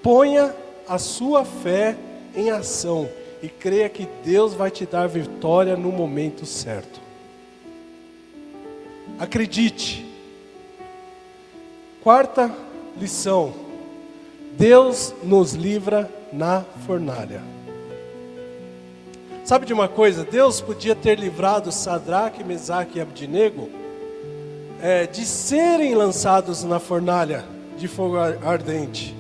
[0.03, 0.55] ponha
[0.89, 1.97] a sua fé
[2.35, 3.09] em ação
[3.43, 7.01] e creia que Deus vai te dar vitória no momento certo.
[9.19, 10.07] Acredite.
[12.03, 12.51] Quarta
[12.99, 13.53] lição:
[14.57, 17.58] Deus nos livra na fornalha.
[19.49, 20.27] Sabe de uma coisa?
[20.27, 23.71] Deus podia ter livrado Sadraque, Mesaque e Abdinego
[24.79, 27.47] é, de serem lançados na fornalha
[27.79, 29.17] de fogo ardente.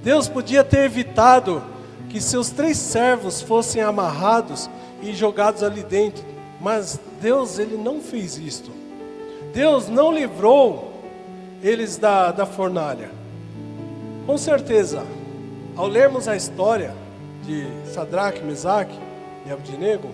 [0.00, 1.60] Deus podia ter evitado
[2.08, 4.70] que seus três servos fossem amarrados
[5.02, 6.24] e jogados ali dentro,
[6.60, 8.70] mas Deus ele não fez isto.
[9.52, 10.92] Deus não livrou
[11.60, 13.10] eles da, da fornalha.
[14.26, 15.02] Com certeza,
[15.74, 16.94] ao lermos a história
[17.44, 19.10] de Sadraque, Mesaque
[19.46, 20.08] e Abdinego,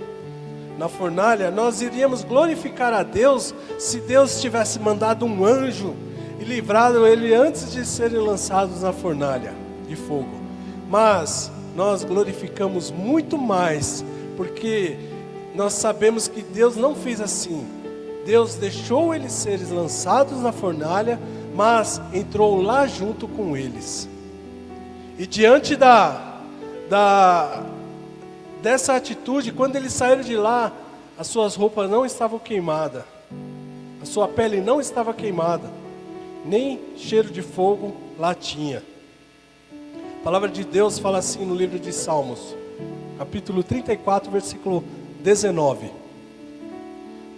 [0.79, 5.95] na fornalha, nós iríamos glorificar a Deus se Deus tivesse mandado um anjo
[6.39, 9.53] e livrado ele antes de serem lançados na fornalha
[9.89, 10.31] de fogo.
[10.89, 14.05] Mas nós glorificamos muito mais,
[14.37, 14.97] porque
[15.55, 17.67] nós sabemos que Deus não fez assim.
[18.25, 21.19] Deus deixou eles serem lançados na fornalha,
[21.57, 24.09] mas entrou lá junto com eles.
[25.19, 26.39] E diante da,
[26.89, 27.65] da
[28.63, 30.73] dessa atitude, quando eles saíram de lá,
[31.19, 33.03] as suas roupas não estavam queimadas,
[34.01, 35.71] a sua pele não estava queimada,
[36.45, 38.83] nem cheiro de fogo lá tinha.
[40.21, 42.55] A palavra de Deus fala assim no livro de Salmos,
[43.19, 44.85] capítulo 34, versículo
[45.21, 45.91] 19: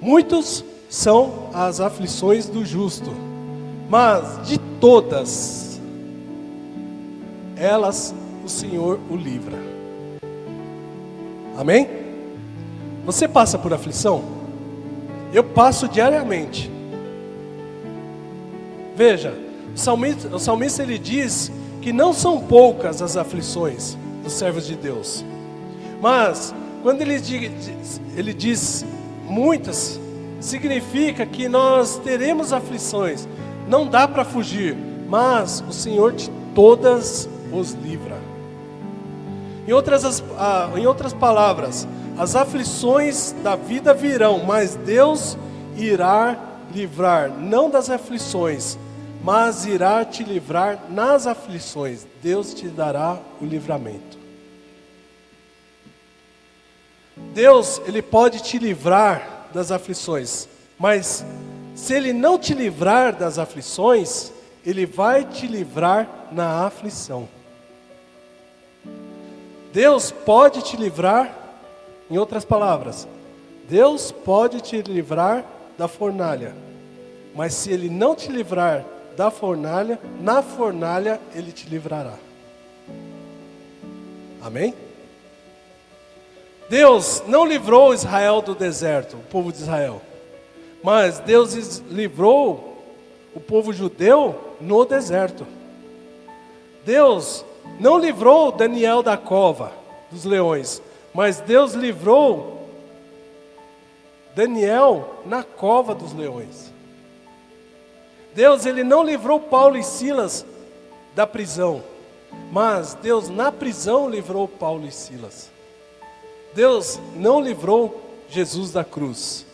[0.00, 3.10] Muitos são as aflições do justo,
[3.88, 5.80] mas de todas
[7.56, 8.14] elas
[8.44, 9.79] o Senhor o livra.
[11.60, 11.86] Amém?
[13.04, 14.24] Você passa por aflição?
[15.30, 16.70] Eu passo diariamente.
[18.96, 19.34] Veja,
[19.74, 21.52] o salmista, o salmista ele diz
[21.82, 23.94] que não são poucas as aflições
[24.24, 25.22] dos servos de Deus.
[26.00, 28.86] Mas, quando ele diz, ele diz
[29.28, 30.00] muitas,
[30.40, 33.28] significa que nós teremos aflições.
[33.68, 34.74] Não dá para fugir,
[35.06, 38.16] mas o Senhor de todas os livra.
[39.70, 40.20] Em outras,
[40.76, 41.86] em outras palavras,
[42.18, 45.38] as aflições da vida virão, mas Deus
[45.76, 46.36] irá
[46.74, 48.76] livrar, não das aflições,
[49.22, 52.04] mas irá te livrar nas aflições.
[52.20, 54.18] Deus te dará o livramento.
[57.32, 61.24] Deus, Ele pode te livrar das aflições, mas
[61.76, 64.32] se Ele não te livrar das aflições,
[64.66, 67.28] Ele vai te livrar na aflição.
[69.72, 71.36] Deus pode te livrar,
[72.10, 73.06] em outras palavras,
[73.68, 75.44] Deus pode te livrar
[75.78, 76.54] da fornalha,
[77.34, 78.84] mas se Ele não te livrar
[79.16, 82.14] da fornalha, na fornalha Ele te livrará.
[84.42, 84.74] Amém?
[86.68, 90.02] Deus não livrou Israel do deserto, o povo de Israel,
[90.82, 92.82] mas Deus livrou
[93.34, 95.46] o povo judeu no deserto.
[96.84, 97.44] Deus
[97.78, 99.72] não livrou Daniel da cova
[100.10, 100.82] dos leões,
[101.14, 102.68] mas Deus livrou
[104.34, 106.72] Daniel na cova dos leões.
[108.34, 110.46] Deus ele não livrou Paulo e Silas
[111.14, 111.82] da prisão,
[112.52, 115.50] mas Deus na prisão livrou Paulo e Silas.
[116.54, 119.46] Deus não livrou Jesus da cruz,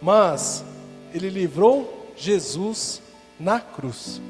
[0.00, 0.64] mas
[1.12, 3.00] ele livrou Jesus
[3.38, 4.20] na cruz.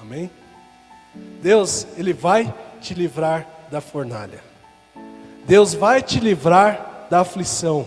[0.00, 0.30] Amém?
[1.14, 4.40] Deus, Ele vai te livrar da fornalha.
[5.44, 7.86] Deus vai te livrar da aflição.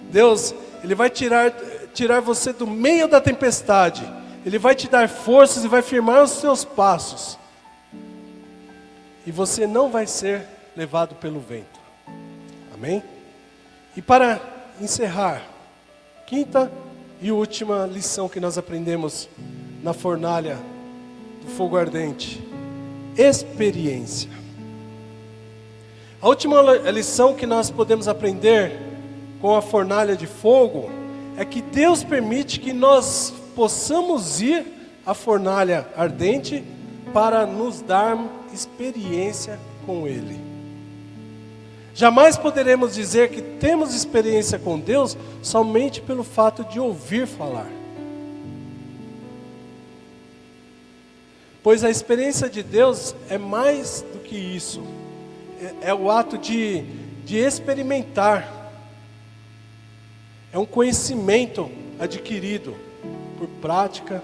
[0.00, 1.52] Deus, Ele vai tirar,
[1.92, 4.02] tirar você do meio da tempestade.
[4.44, 7.38] Ele vai te dar forças e vai firmar os seus passos.
[9.26, 11.80] E você não vai ser levado pelo vento.
[12.74, 13.02] Amém?
[13.96, 14.40] E para
[14.80, 15.42] encerrar,
[16.26, 16.70] quinta
[17.22, 19.28] e última lição que nós aprendemos
[19.82, 20.58] na fornalha
[21.44, 22.42] do fogo ardente:
[23.16, 24.30] experiência.
[26.20, 28.72] A última lição que nós podemos aprender
[29.40, 30.90] com a fornalha de fogo
[31.36, 34.64] é que Deus permite que nós possamos ir
[35.04, 36.64] à fornalha ardente
[37.12, 38.18] para nos dar
[38.52, 40.40] experiência com Ele.
[41.94, 47.83] Jamais poderemos dizer que temos experiência com Deus somente pelo fato de ouvir falar.
[51.64, 54.82] Pois a experiência de Deus é mais do que isso,
[55.82, 56.82] é, é o ato de,
[57.24, 58.70] de experimentar,
[60.52, 62.76] é um conhecimento adquirido
[63.38, 64.22] por prática,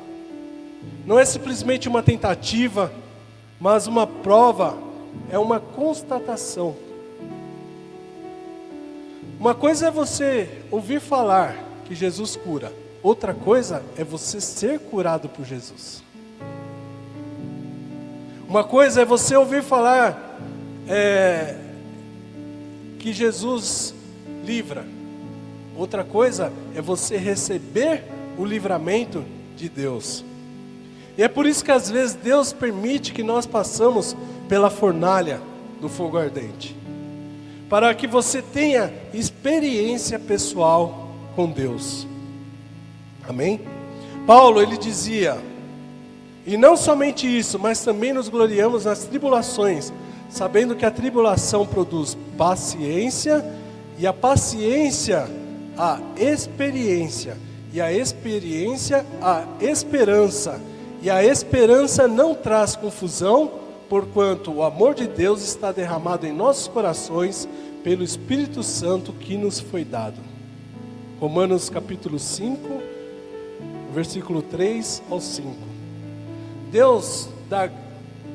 [1.07, 2.93] não é simplesmente uma tentativa,
[3.59, 4.77] mas uma prova,
[5.31, 6.77] é uma constatação.
[9.39, 12.71] Uma coisa é você ouvir falar que Jesus cura,
[13.03, 16.10] outra coisa é você ser curado por Jesus.
[18.51, 20.37] Uma coisa é você ouvir falar
[20.89, 21.55] é,
[22.99, 23.95] que Jesus
[24.45, 24.85] livra,
[25.77, 28.03] outra coisa é você receber
[28.37, 29.25] o livramento
[29.57, 30.25] de Deus.
[31.17, 34.17] E é por isso que às vezes Deus permite que nós passamos
[34.49, 35.41] pela fornalha
[35.81, 36.75] do fogo ardente.
[37.69, 42.05] Para que você tenha experiência pessoal com Deus.
[43.29, 43.61] Amém?
[44.27, 45.39] Paulo, ele dizia:
[46.47, 49.93] "E não somente isso, mas também nos gloriamos nas tribulações,
[50.29, 53.45] sabendo que a tribulação produz paciência,
[53.99, 55.29] e a paciência
[55.77, 57.37] a experiência,
[57.73, 60.61] e a experiência a esperança."
[61.03, 63.51] E a esperança não traz confusão,
[63.89, 67.49] porquanto o amor de Deus está derramado em nossos corações
[67.83, 70.21] pelo Espírito Santo que nos foi dado.
[71.19, 72.83] Romanos capítulo 5,
[73.95, 75.70] versículo 3 ao 5.
[76.71, 77.69] Deus dá,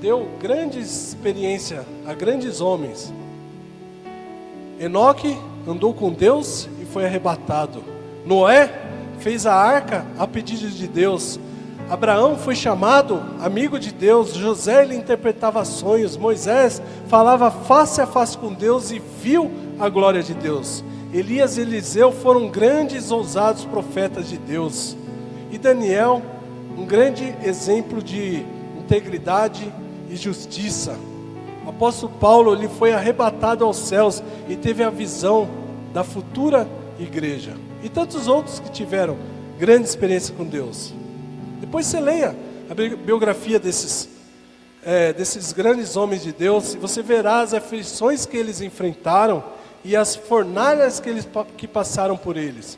[0.02, 3.14] deu grande experiência a grandes homens.
[4.80, 7.82] Enoque andou com Deus e foi arrebatado.
[8.26, 8.72] Noé
[9.20, 11.40] fez a arca a pedido de Deus.
[11.90, 18.36] Abraão foi chamado amigo de Deus, José ele interpretava sonhos, Moisés falava face a face
[18.38, 20.84] com Deus e viu a glória de Deus.
[21.14, 24.98] Elias e Eliseu foram grandes, ousados profetas de Deus.
[25.52, 26.22] E Daniel,
[26.78, 28.45] um grande exemplo de
[28.78, 29.71] integridade
[30.09, 30.97] e justiça.
[31.65, 35.47] O apóstolo Paulo ele foi arrebatado aos céus e teve a visão
[35.93, 36.67] da futura
[36.99, 37.53] igreja.
[37.84, 39.17] E tantos outros que tiveram
[39.57, 40.93] grande experiência com Deus.
[41.59, 42.36] Depois você leia
[42.69, 44.09] a biografia desses,
[44.84, 49.43] é, desses grandes homens de Deus e você verá as aflições que eles enfrentaram
[49.84, 52.78] e as fornalhas que, eles, que passaram por eles.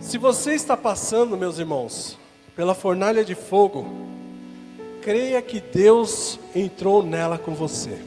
[0.00, 2.18] Se você está passando, meus irmãos,
[2.54, 3.86] pela fornalha de fogo,
[5.00, 7.98] creia que Deus entrou nela com você.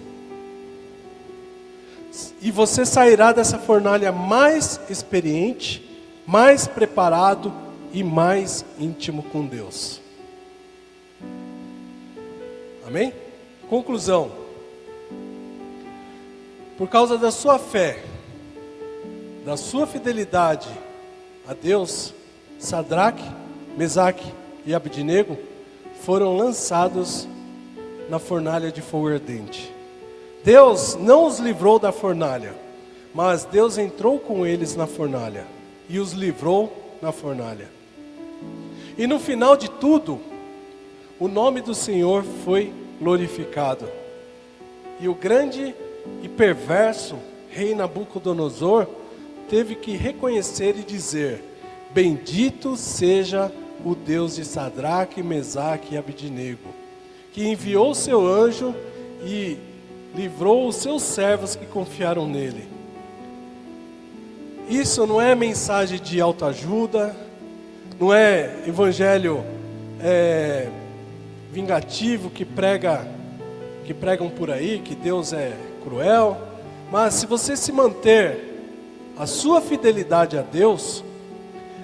[2.42, 5.84] E você sairá dessa fornalha mais experiente,
[6.26, 7.52] mais preparado
[7.92, 10.00] e mais íntimo com Deus.
[12.88, 13.14] Amém?
[13.68, 14.32] Conclusão.
[16.78, 18.04] Por causa da sua fé,
[19.44, 20.70] da sua fidelidade
[21.50, 22.14] a Deus,
[22.60, 23.24] Sadraque,
[23.76, 24.32] Mesaque
[24.68, 25.36] e Abdinego
[26.04, 27.28] foram lançados
[28.08, 29.74] na fornalha de fogo ardente.
[30.44, 32.54] Deus não os livrou da fornalha,
[33.16, 35.48] mas Deus entrou com eles na fornalha
[35.90, 36.72] e os livrou
[37.02, 37.68] na fornalha.
[38.96, 40.20] E no final de tudo,
[41.20, 42.72] o nome do Senhor foi
[43.02, 43.90] glorificado.
[45.00, 45.74] E o grande
[46.22, 47.16] e perverso
[47.50, 48.86] rei Nabucodonosor
[49.50, 51.44] teve que reconhecer e dizer:
[51.92, 53.52] Bendito seja
[53.84, 56.70] o Deus de Sadraque, Mesaque e Abidnego,
[57.34, 58.76] que enviou seu anjo
[59.24, 59.58] e
[60.16, 62.68] livrou os seus servos que confiaram nele.
[64.70, 67.16] Isso não é mensagem de autoajuda,
[68.00, 69.44] não é evangelho
[70.00, 70.70] é,
[71.52, 73.08] vingativo que prega
[73.84, 75.52] que pregam por aí que Deus é
[75.84, 76.38] cruel,
[76.92, 78.49] mas se você se manter
[79.20, 81.04] a sua fidelidade a Deus,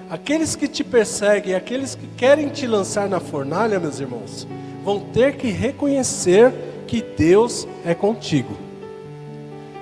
[0.08, 4.48] aqueles que te perseguem, aqueles que querem te lançar na fornalha, meus irmãos,
[4.82, 6.50] vão ter que reconhecer
[6.86, 8.56] que Deus é contigo.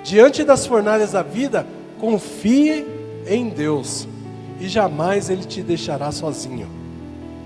[0.02, 1.64] Diante das fornalhas da vida,
[2.00, 2.84] confie
[3.24, 4.08] em Deus
[4.58, 6.68] e jamais ele te deixará sozinho.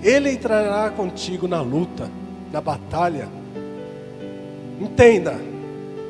[0.01, 2.09] Ele entrará contigo na luta,
[2.51, 3.27] na batalha.
[4.81, 5.39] Entenda,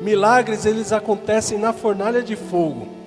[0.00, 2.99] milagres eles acontecem na fornalha de fogo.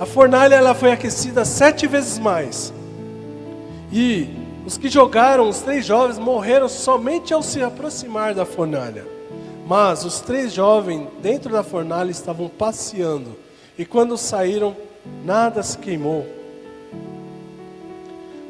[0.00, 2.72] A fornalha ela foi aquecida sete vezes mais.
[3.92, 4.30] E
[4.64, 9.06] os que jogaram, os três jovens, morreram somente ao se aproximar da fornalha.
[9.66, 13.36] Mas os três jovens dentro da fornalha estavam passeando.
[13.76, 14.74] E quando saíram,
[15.22, 16.26] nada se queimou.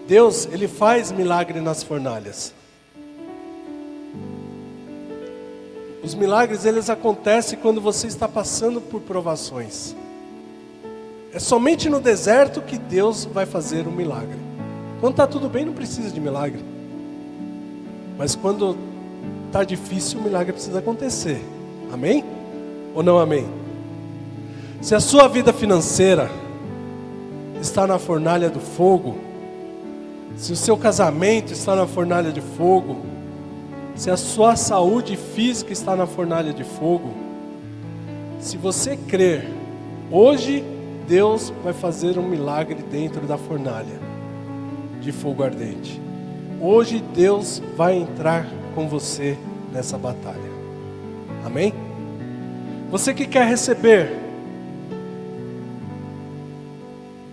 [0.07, 2.55] Deus, Ele faz milagre nas fornalhas.
[6.01, 9.97] Os milagres, eles acontecem quando você está passando por provações.
[11.33, 14.39] É somente no deserto que Deus vai fazer um milagre.
[15.01, 16.65] Quando está tudo bem, não precisa de milagre.
[18.19, 18.77] Mas quando
[19.47, 21.41] está difícil, o milagre precisa acontecer.
[21.93, 22.25] Amém?
[22.95, 23.47] Ou não amém?
[24.83, 26.29] Se a sua vida financeira
[27.61, 29.17] está na fornalha do fogo,
[30.37, 32.97] se o seu casamento está na fornalha de fogo,
[33.95, 37.13] se a sua saúde física está na fornalha de fogo,
[38.41, 39.47] se você crer,
[40.11, 40.65] hoje
[41.11, 43.99] Deus vai fazer um milagre dentro da fornalha
[45.01, 46.01] de fogo ardente.
[46.61, 48.47] Hoje Deus vai entrar
[48.77, 49.37] com você
[49.73, 50.39] nessa batalha.
[51.45, 51.75] Amém?
[52.93, 54.17] Você que quer receber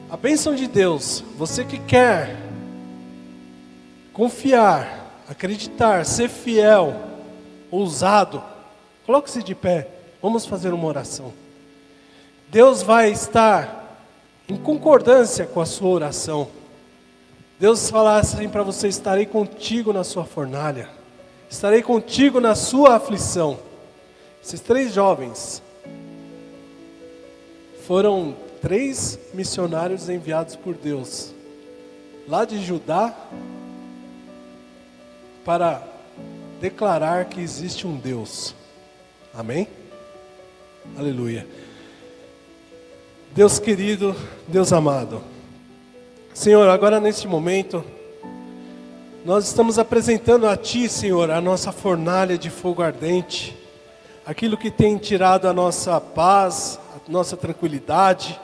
[0.09, 2.35] a bênção de Deus, você que quer
[4.11, 6.95] confiar, acreditar, ser fiel,
[7.69, 8.41] ousado,
[9.05, 9.87] coloque-se de pé,
[10.19, 11.31] vamos fazer uma oração.
[12.49, 13.99] Deus vai estar
[14.47, 16.47] em concordância com a sua oração.
[17.59, 20.89] Deus falar assim para você: estarei contigo na sua fornalha,
[21.49, 23.59] estarei contigo na sua aflição.
[24.41, 25.61] Esses três jovens
[27.85, 31.33] foram três missionários enviados por Deus,
[32.27, 33.13] lá de Judá,
[35.43, 35.85] para
[36.61, 38.55] declarar que existe um Deus.
[39.33, 39.67] Amém?
[40.97, 41.45] Aleluia.
[43.37, 44.15] Deus querido,
[44.47, 45.21] Deus amado.
[46.33, 47.85] Senhor, agora neste momento,
[49.23, 53.55] nós estamos apresentando a Ti, Senhor, a nossa fornalha de fogo ardente,
[54.25, 58.39] aquilo que tem tirado a nossa paz, a nossa tranquilidade.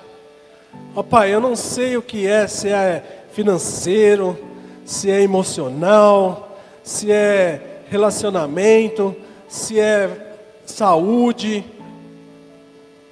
[0.95, 4.37] Ó oh, Pai, eu não sei o que é, se é financeiro,
[4.85, 9.15] se é emocional, se é relacionamento,
[9.47, 10.35] se é
[10.67, 11.65] saúde.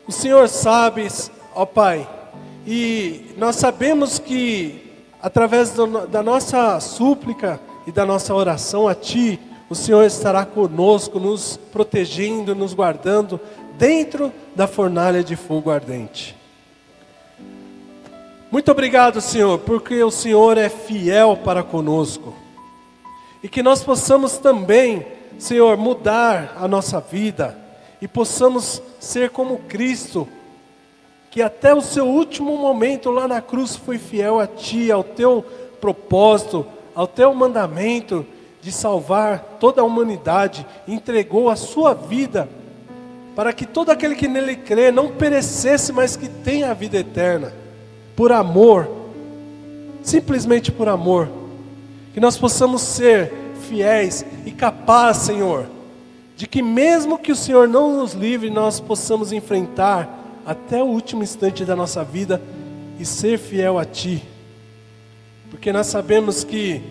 [0.07, 1.07] O Senhor sabe,
[1.55, 2.07] ó Pai,
[2.65, 4.91] e nós sabemos que
[5.21, 9.39] através do, da nossa súplica e da nossa oração a Ti,
[9.69, 13.39] o Senhor estará conosco, nos protegendo, nos guardando
[13.77, 16.35] dentro da fornalha de fogo ardente.
[18.51, 22.35] Muito obrigado, Senhor, porque o Senhor é fiel para conosco.
[23.41, 25.07] E que nós possamos também,
[25.39, 27.57] Senhor, mudar a nossa vida
[28.01, 30.27] e possamos ser como Cristo
[31.31, 35.43] que até o seu último momento lá na cruz foi fiel a Ti, ao Teu
[35.79, 38.25] propósito, ao Teu mandamento
[38.61, 42.49] de salvar toda a humanidade, entregou a Sua vida
[43.33, 47.53] para que todo aquele que nele crê não perecesse, mas que tenha a vida eterna,
[48.13, 48.89] por amor,
[50.03, 51.29] simplesmente por amor,
[52.13, 53.31] que nós possamos ser
[53.69, 55.65] fiéis e capazes, Senhor,
[56.35, 61.23] de que mesmo que o Senhor não nos livre, nós possamos enfrentar até o último
[61.23, 62.41] instante da nossa vida
[62.99, 64.23] e ser fiel a Ti.
[65.49, 66.81] Porque nós sabemos que,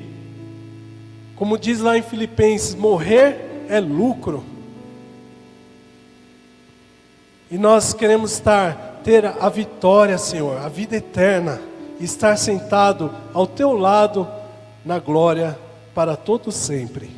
[1.37, 4.45] como diz lá em Filipenses, morrer é lucro.
[7.51, 11.61] E nós queremos estar, ter a vitória, Senhor, a vida eterna,
[11.99, 14.27] e estar sentado ao Teu lado
[14.85, 15.59] na glória
[15.95, 17.11] para todo sempre.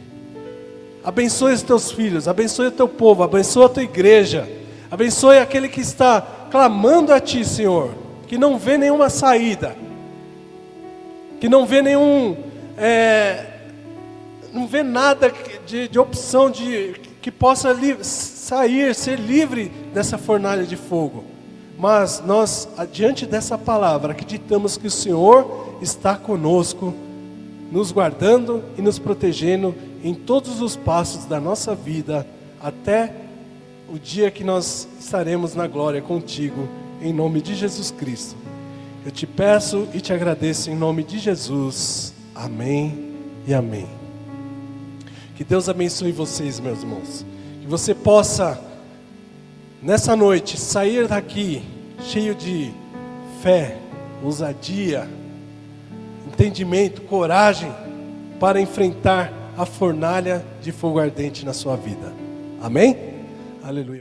[1.05, 4.49] Abençoe os teus filhos, abençoe o teu povo, abençoe a tua igreja.
[4.93, 6.21] Abençoe aquele que está
[6.51, 7.95] clamando a Ti, Senhor,
[8.27, 9.75] que não vê nenhuma saída,
[11.41, 12.37] que não vê nenhum,
[12.77, 13.47] é,
[14.53, 15.33] não vê nada
[15.65, 21.25] de, de opção de que possa sair, ser livre dessa fornalha de fogo.
[21.79, 26.93] Mas nós, adiante dessa palavra, acreditamos que o Senhor está conosco,
[27.71, 29.75] nos guardando e nos protegendo
[30.05, 32.27] em todos os passos da nossa vida,
[32.63, 33.23] até
[33.93, 36.67] o dia que nós estaremos na glória contigo,
[37.03, 38.35] em nome de Jesus Cristo.
[39.05, 42.15] Eu te peço e te agradeço em nome de Jesus.
[42.35, 43.13] Amém
[43.47, 43.87] e amém.
[45.37, 47.27] Que Deus abençoe vocês, meus irmãos.
[47.61, 48.59] Que você possa,
[49.83, 51.63] nessa noite, sair daqui
[52.01, 52.73] cheio de
[53.43, 53.77] fé,
[54.25, 55.07] ousadia,
[56.27, 57.71] entendimento, coragem
[58.41, 62.11] para enfrentar a fornalha de fogo ardente na sua vida.
[62.63, 63.12] Amém?
[63.63, 64.01] Aleluia.